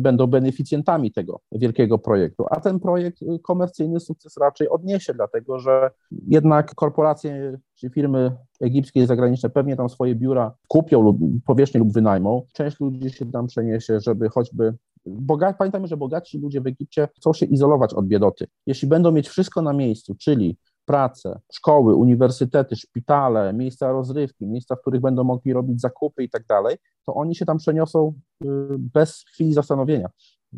będą 0.00 0.26
beneficjentami 0.26 1.12
tego 1.12 1.40
wielkiego 1.52 1.98
projektu. 1.98 2.44
A 2.50 2.60
ten 2.60 2.80
projekt 2.80 3.18
komercyjny 3.42 4.00
sukces 4.00 4.36
raczej 4.36 4.68
odniesie, 4.68 5.14
dlatego 5.14 5.58
że 5.58 5.90
jednak 6.28 6.74
korporacje 6.74 7.58
czy 7.74 7.90
firmy 7.90 8.36
egipskie 8.60 9.02
i 9.02 9.06
zagraniczne 9.06 9.50
pewnie 9.50 9.76
tam 9.76 9.88
swoje 9.88 10.14
biura 10.14 10.54
kupią 10.68 11.02
lub 11.02 11.18
powierzchnię 11.46 11.78
lub 11.78 11.92
wynajmą. 11.92 12.42
Część 12.52 12.80
ludzi 12.80 13.10
się 13.10 13.30
tam 13.32 13.46
przeniesie, 13.46 14.00
żeby 14.00 14.28
choćby 14.28 14.74
Bogaci, 15.06 15.58
pamiętajmy, 15.58 15.86
że 15.86 15.96
bogaci 15.96 16.38
ludzie 16.38 16.60
w 16.60 16.66
Egipcie 16.66 17.08
chcą 17.16 17.32
się 17.32 17.46
izolować 17.46 17.94
od 17.94 18.06
biedoty. 18.06 18.46
Jeśli 18.66 18.88
będą 18.88 19.12
mieć 19.12 19.28
wszystko 19.28 19.62
na 19.62 19.72
miejscu, 19.72 20.14
czyli 20.14 20.56
pracę, 20.88 21.40
szkoły, 21.52 21.94
uniwersytety, 21.94 22.76
szpitale, 22.76 23.52
miejsca 23.52 23.92
rozrywki, 23.92 24.46
miejsca, 24.46 24.76
w 24.76 24.80
których 24.80 25.00
będą 25.00 25.24
mogli 25.24 25.52
robić 25.52 25.80
zakupy 25.80 26.22
i 26.22 26.30
tak 26.30 26.46
dalej, 26.46 26.76
to 27.06 27.14
oni 27.14 27.34
się 27.34 27.44
tam 27.46 27.58
przeniosą 27.58 28.12
y, 28.44 28.46
bez 28.78 29.24
chwili 29.32 29.52
zastanowienia. 29.52 30.08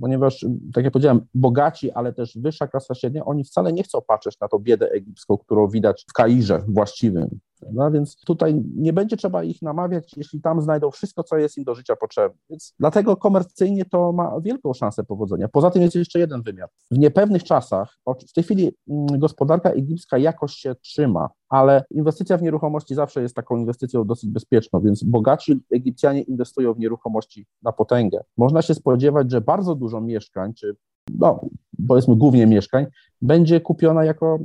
Ponieważ, 0.00 0.46
tak 0.74 0.84
jak 0.84 0.92
powiedziałem, 0.92 1.26
bogaci, 1.34 1.90
ale 1.90 2.12
też 2.12 2.38
wyższa 2.38 2.66
klasa 2.66 2.94
średnia, 2.94 3.24
oni 3.24 3.44
wcale 3.44 3.72
nie 3.72 3.82
chcą 3.82 3.98
patrzeć 4.06 4.40
na 4.40 4.48
tą 4.48 4.58
biedę 4.58 4.90
egipską, 4.90 5.38
którą 5.38 5.68
widać 5.68 6.04
w 6.10 6.12
Kairze 6.12 6.62
właściwym, 6.68 7.40
no 7.72 7.90
więc 7.90 8.20
tutaj 8.20 8.62
nie 8.76 8.92
będzie 8.92 9.16
trzeba 9.16 9.44
ich 9.44 9.62
namawiać, 9.62 10.16
jeśli 10.16 10.40
tam 10.40 10.62
znajdą 10.62 10.90
wszystko, 10.90 11.22
co 11.22 11.38
jest 11.38 11.58
im 11.58 11.64
do 11.64 11.74
życia 11.74 11.96
potrzebne. 11.96 12.38
Więc 12.50 12.74
dlatego 12.78 13.16
komercyjnie 13.16 13.84
to 13.84 14.12
ma 14.12 14.40
wielką 14.40 14.72
szansę 14.72 15.04
powodzenia. 15.04 15.48
Poza 15.48 15.70
tym 15.70 15.82
jest 15.82 15.94
jeszcze 15.94 16.18
jeden 16.18 16.42
wymiar. 16.42 16.68
W 16.90 16.98
niepewnych 16.98 17.44
czasach, 17.44 17.98
w 18.28 18.32
tej 18.32 18.44
chwili 18.44 18.72
mm, 18.88 19.06
gospodarka 19.18 19.70
egipska 19.70 20.18
jakoś 20.18 20.52
się 20.52 20.74
trzyma, 20.74 21.28
ale 21.48 21.84
inwestycja 21.90 22.36
w 22.36 22.42
nieruchomości 22.42 22.94
zawsze 22.94 23.22
jest 23.22 23.34
taką 23.34 23.56
inwestycją 23.56 24.04
dosyć 24.04 24.30
bezpieczną, 24.30 24.80
więc 24.80 25.04
bogaci 25.04 25.60
Egipcjanie 25.70 26.22
inwestują 26.22 26.74
w 26.74 26.78
nieruchomości 26.78 27.46
na 27.62 27.72
potęgę. 27.72 28.24
Można 28.36 28.62
się 28.62 28.74
spodziewać, 28.74 29.30
że 29.30 29.40
bardzo 29.40 29.74
dużo 29.74 30.00
mieszkań, 30.00 30.54
czy 30.54 30.76
no, 31.18 31.40
powiedzmy 31.88 32.16
głównie 32.16 32.46
mieszkań, 32.46 32.86
będzie 33.22 33.60
kupiona 33.60 34.04
jako, 34.04 34.38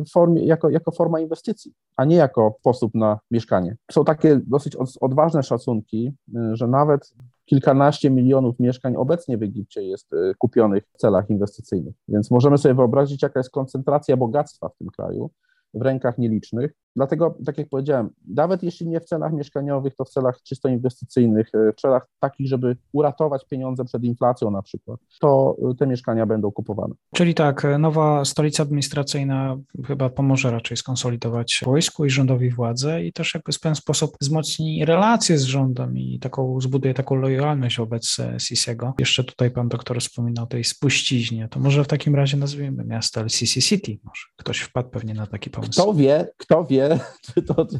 y, 0.00 0.04
formie, 0.12 0.44
jako, 0.44 0.70
jako 0.70 0.90
forma 0.90 1.20
inwestycji, 1.20 1.72
a 1.96 2.04
nie 2.04 2.16
jako 2.16 2.56
sposób 2.60 2.94
na 2.94 3.18
mieszkanie. 3.30 3.76
Są 3.90 4.04
takie 4.04 4.40
dosyć 4.46 4.76
odważne 5.00 5.42
szacunki, 5.42 6.14
y, 6.28 6.56
że 6.56 6.66
nawet 6.66 7.14
kilkanaście 7.44 8.10
milionów 8.10 8.60
mieszkań 8.60 8.96
obecnie 8.96 9.38
w 9.38 9.42
Egipcie 9.42 9.82
jest 9.82 10.12
y, 10.12 10.32
kupionych 10.38 10.84
w 10.94 10.96
celach 10.96 11.30
inwestycyjnych. 11.30 11.94
Więc 12.08 12.30
możemy 12.30 12.58
sobie 12.58 12.74
wyobrazić, 12.74 13.22
jaka 13.22 13.40
jest 13.40 13.50
koncentracja 13.50 14.16
bogactwa 14.16 14.68
w 14.68 14.76
tym 14.76 14.88
kraju 14.88 15.30
w 15.74 15.82
rękach 15.82 16.18
nielicznych. 16.18 16.72
Dlatego, 16.96 17.34
tak 17.46 17.58
jak 17.58 17.68
powiedziałem, 17.68 18.10
nawet 18.28 18.62
jeśli 18.62 18.88
nie 18.88 19.00
w 19.00 19.04
celach 19.04 19.32
mieszkaniowych, 19.32 19.94
to 19.96 20.04
w 20.04 20.08
celach 20.08 20.42
czysto 20.42 20.68
inwestycyjnych, 20.68 21.50
e, 21.54 21.72
w 21.72 21.80
celach 21.80 22.06
takich, 22.20 22.48
żeby 22.48 22.76
uratować 22.92 23.46
pieniądze 23.46 23.84
przed 23.84 24.04
inflacją 24.04 24.50
na 24.50 24.62
przykład, 24.62 25.00
to 25.20 25.56
e, 25.70 25.74
te 25.74 25.86
mieszkania 25.86 26.26
będą 26.26 26.52
kupowane. 26.52 26.94
Czyli 27.14 27.34
tak, 27.34 27.64
e, 27.64 27.78
nowa 27.78 28.24
stolica 28.24 28.62
administracyjna 28.62 29.56
chyba 29.86 30.08
pomoże 30.08 30.50
raczej 30.50 30.76
skonsolidować 30.76 31.60
wojsku 31.64 32.04
i 32.04 32.10
rządowi 32.10 32.50
władzę 32.50 33.04
i 33.04 33.12
też 33.12 33.34
jakby 33.34 33.52
w 33.52 33.60
pewien 33.60 33.76
sposób 33.76 34.16
wzmocni 34.20 34.84
relacje 34.84 35.38
z 35.38 35.42
rządem 35.42 35.98
i 35.98 36.18
taką 36.18 36.60
zbuduje 36.60 36.94
taką 36.94 37.14
lojalność 37.14 37.78
wobec 37.78 38.16
Sisiego. 38.38 38.94
Jeszcze 38.98 39.24
tutaj 39.24 39.50
pan 39.50 39.68
doktor 39.68 40.00
wspominał 40.00 40.44
o 40.44 40.46
tej 40.46 40.64
spuściźnie, 40.64 41.48
to 41.48 41.60
może 41.60 41.84
w 41.84 41.88
takim 41.88 42.14
razie 42.14 42.36
nazwijmy 42.36 42.84
miasto 42.84 43.20
LCC 43.20 43.60
City. 43.60 43.98
Może 44.04 44.22
ktoś 44.36 44.60
wpadł 44.60 44.90
pewnie 44.90 45.14
na 45.14 45.26
taki 45.26 45.50
pomysł. 45.50 45.72
Kto 45.72 45.94
wie, 45.94 46.28
kto 46.36 46.64
wie, 46.64 46.81
czy 47.34 47.42
to, 47.42 47.66
czy 47.66 47.78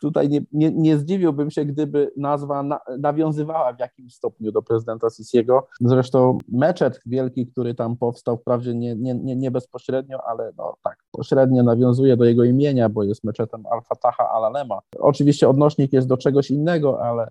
tutaj 0.00 0.28
nie, 0.28 0.40
nie, 0.52 0.70
nie, 0.70 0.98
zdziwiłbym 0.98 1.50
się, 1.50 1.64
gdyby 1.64 2.12
nazwa 2.16 2.62
na, 2.62 2.80
nawiązywała 2.98 3.72
w 3.72 3.80
jakimś 3.80 4.14
stopniu 4.14 4.52
do 4.52 4.62
prezydenta 4.62 5.10
Sisiego. 5.10 5.66
Zresztą 5.80 6.38
meczet 6.48 7.00
wielki, 7.06 7.46
który 7.46 7.74
tam 7.74 7.96
powstał, 7.96 8.36
wprawdzie 8.36 8.74
nie, 8.74 8.96
nie, 8.96 9.14
nie, 9.14 9.36
nie 9.36 9.50
bezpośrednio, 9.50 10.18
ale 10.26 10.52
no 10.56 10.76
tak, 10.84 11.04
pośrednio 11.12 11.62
nawiązuje 11.62 12.16
do 12.16 12.24
jego 12.24 12.44
imienia, 12.44 12.88
bo 12.88 13.02
jest 13.02 13.24
meczetem 13.24 13.64
Al-Fataha 13.70 14.30
Al-Alema. 14.30 14.80
Oczywiście 14.98 15.48
odnośnik 15.48 15.92
jest 15.92 16.08
do 16.08 16.16
czegoś 16.16 16.50
innego, 16.50 17.02
ale 17.02 17.28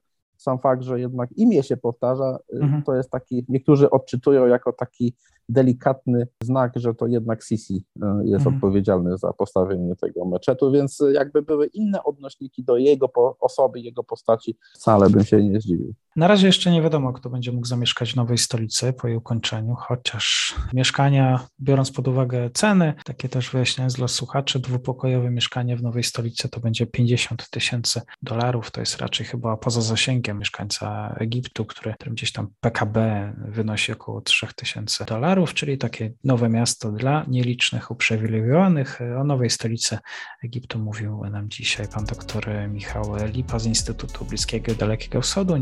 sam 0.47 0.59
fakt, 0.59 0.83
że 0.83 0.99
jednak 0.99 1.29
imię 1.37 1.63
się 1.63 1.77
powtarza, 1.77 2.39
mhm. 2.53 2.83
to 2.83 2.95
jest 2.95 3.11
taki, 3.11 3.45
niektórzy 3.49 3.89
odczytują 3.89 4.45
jako 4.47 4.73
taki 4.73 5.13
delikatny 5.49 6.27
znak, 6.43 6.71
że 6.75 6.93
to 6.93 7.07
jednak 7.07 7.43
Sisi 7.43 7.85
e, 8.01 8.21
jest 8.23 8.45
mhm. 8.45 8.55
odpowiedzialny 8.55 9.17
za 9.17 9.33
postawienie 9.33 9.95
tego 9.95 10.25
meczetu, 10.25 10.71
więc 10.71 11.03
jakby 11.13 11.41
były 11.41 11.67
inne 11.67 12.03
odnośniki 12.03 12.63
do 12.63 12.77
jego 12.77 13.09
osoby, 13.39 13.79
jego 13.79 14.03
postaci, 14.03 14.57
wcale 14.73 15.09
bym 15.09 15.23
się 15.23 15.43
nie 15.43 15.61
zdziwił. 15.61 15.93
Na 16.17 16.27
razie 16.27 16.47
jeszcze 16.47 16.71
nie 16.71 16.81
wiadomo, 16.81 17.13
kto 17.13 17.29
będzie 17.29 17.51
mógł 17.51 17.67
zamieszkać 17.67 18.13
w 18.13 18.15
nowej 18.15 18.37
stolicy 18.37 18.93
po 18.93 19.07
jej 19.07 19.17
ukończeniu, 19.17 19.75
chociaż 19.75 20.55
mieszkania, 20.73 21.47
biorąc 21.61 21.91
pod 21.91 22.07
uwagę 22.07 22.49
ceny, 22.53 22.93
takie 23.05 23.29
też 23.29 23.49
wyjaśniając 23.49 23.93
dla 23.93 24.07
słuchaczy, 24.07 24.59
dwupokojowe 24.59 25.29
mieszkanie 25.29 25.77
w 25.77 25.83
nowej 25.83 26.03
stolicy 26.03 26.49
to 26.49 26.59
będzie 26.59 26.85
50 26.85 27.49
tysięcy 27.49 28.01
dolarów, 28.21 28.71
to 28.71 28.79
jest 28.79 28.97
raczej 28.97 29.25
chyba 29.25 29.57
poza 29.57 29.81
zasięgiem 29.81 30.39
mieszkańca 30.39 31.15
Egiptu, 31.19 31.65
który, 31.65 31.95
gdzieś 32.07 32.31
tam 32.31 32.47
PKB 32.59 33.33
wynosi 33.37 33.91
około 33.91 34.21
3 34.21 34.47
tysięcy 34.55 35.05
dolarów 35.05 35.53
czyli 35.53 35.77
takie 35.77 36.13
nowe 36.23 36.49
miasto 36.49 36.91
dla 36.91 37.25
nielicznych, 37.27 37.91
uprzywilejowanych. 37.91 38.99
O 39.19 39.23
nowej 39.23 39.49
stolicy 39.49 39.97
Egiptu 40.43 40.79
mówił 40.79 41.25
nam 41.25 41.49
dzisiaj 41.49 41.87
pan 41.87 42.05
doktor 42.05 42.47
Michał 42.69 43.15
Lipa 43.33 43.59
z 43.59 43.65
Instytutu 43.65 44.25
Bliskiego 44.25 44.71
i 44.71 44.75
Dalekiego 44.75 45.21
Wschodu 45.21 45.57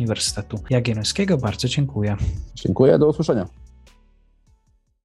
Uniwersytetu 0.46 0.74
Jagiellońskiego. 0.74 1.38
Bardzo 1.38 1.68
dziękuję. 1.68 2.18
Dziękuję, 2.56 3.00
do 3.00 3.08
usłyszenia. 3.08 3.48